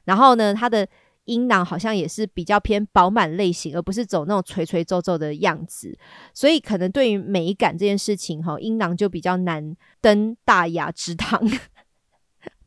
[0.04, 0.88] 然后呢，它的
[1.24, 5.96] 阴囊好像也是比较偏饱满类型，而不是走那种垂垂皱皱的样子，
[6.34, 11.40] 所以可能对于美感这件事情，哈，阴囊就比较难登大雅之堂，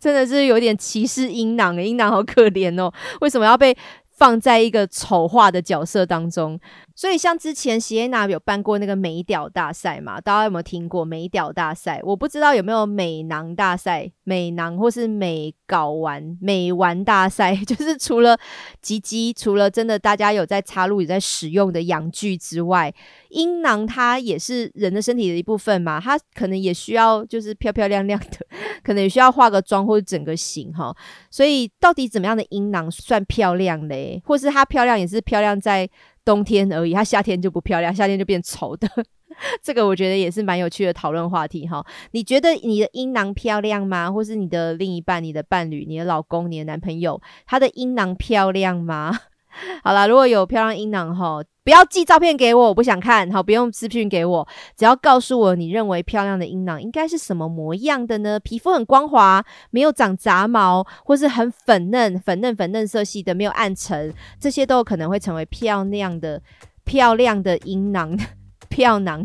[0.01, 2.91] 真的是有点歧视阴囊，英囊好可怜哦，
[3.21, 3.73] 为什么要被？
[4.13, 6.59] 放在一个丑化的角色当中，
[6.95, 10.19] 所以像之前喜耶娜有办过那个美屌大赛嘛？
[10.19, 11.99] 大家有没有听过美屌大赛？
[12.03, 18.37] 我不知道有没有美囊大赛、美囊或是美睾丸、美丸大赛， 就是除了
[18.81, 22.93] 鸡鸡，除了真的大家有在插入、有在使用的阳具之外，
[23.29, 28.45] 阴囊它也是人的身体的一部分嘛，它可能也需要就是漂漂亮亮的，
[28.83, 30.95] 可能也需要化个妆或者整个型哈。
[31.29, 34.21] 所以到底怎么样的阴囊算漂亮嘞？
[34.25, 35.89] 或是它漂亮也是漂亮在
[36.23, 38.87] 冬天而已，它夏天就不漂亮，夏天就变丑的。
[39.63, 41.83] 这个我觉得也是蛮有趣的讨论话题哈。
[42.11, 44.11] 你觉得你的阴囊漂亮吗？
[44.11, 49.17] 或是你的另一半、你的伴侣、你的老公、你的男朋友，他的阴囊漂亮吗？
[49.83, 51.43] 好啦，如果有漂亮阴囊哈。
[51.63, 53.31] 不要寄照片给我，我不想看。
[53.31, 58.39] 好，不用私讯给我，只要告诉我你认为漂亮的阴囊应该是什么模样的呢？
[58.39, 66.41] 皮肤很光滑，没有长杂毛，或是很粉嫩、粉嫩粉嫩色系的，没有暗沉，这些都有可能会成为漂亮的、
[66.83, 68.17] 漂亮的阴囊、
[68.67, 69.23] 漂囊、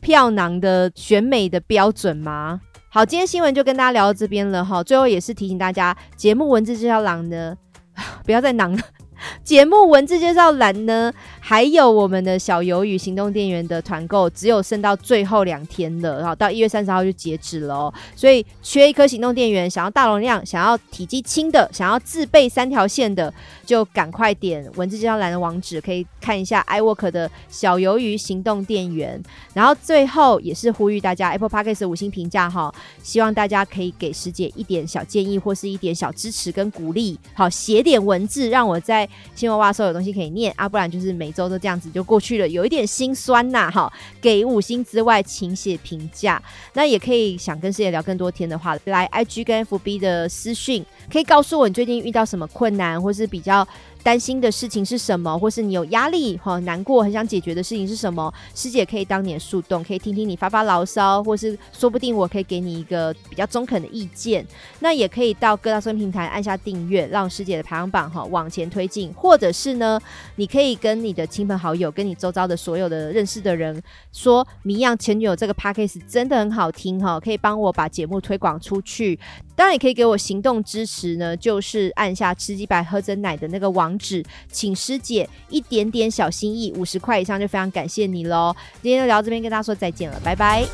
[0.00, 2.60] 漂囊的选美的标准吗？
[2.88, 4.80] 好，今天新闻就跟大家聊到这边了哈。
[4.84, 7.56] 最后也是提醒大家，节目文字这条狼呢，
[8.24, 8.80] 不要再囊了。
[9.42, 17.94] 节目文字介绍栏呢，还有我们的小鱿鱼行动电源的团购，只有剩到最后两天了，然后到一月三十号就截止了哦。
[18.16, 23.32] 所以缺一颗行动电源，想要大容量、想要体积轻的、想要自备三条线的，
[23.64, 29.22] 就赶快点文字介绍栏的网址，可以看一下 iWork 的小鱿鱼行动电源。
[29.52, 39.03] 然后最后也是呼吁大家 Apple Podcast 五星评价哈，希望大家可以给师姐一点小建议或是一点小支持跟鼓励，好写点文字让我在。
[39.34, 43.70] 新闻哇，所有东西可以念啊，不然就是每周都这样子就过去了，有一点心酸呐。
[43.70, 46.42] 哈，给五星之外，请写评价。
[46.72, 53.66] 那也可以想跟师姐聊更多天的话，来 IG 跟 FB 的私讯，可以告诉我你最近遇到什么困难，或是比较
[54.02, 64.46] 担心的事情是什么，或是你有压力哈、难过很想解决的事情是什么，师姐可以当你的树洞，可以听听你发发牢骚，或是说不定我可以给你一个比较中肯的意见。
[64.80, 69.98] 那也可以到各大收听平台按下订阅，让师姐的排行榜哈往前推进，或者是呢，
[70.36, 73.82] 你可以跟你的亲朋好友，跟你周遭的所有的认识的人
[74.12, 79.18] 说，《迷样前女友》这个 podcast 真的很好听哈，可以帮我把节目推广出去。
[79.56, 88.54] 当然也可以给我行动支持呢，就是按下吃鸡百喝真奶的那个网址，请师姐一点点小心意，五十块以上就非常感谢你喽。
[88.82, 90.64] 今天就聊到这边，跟大家说再见了，拜拜。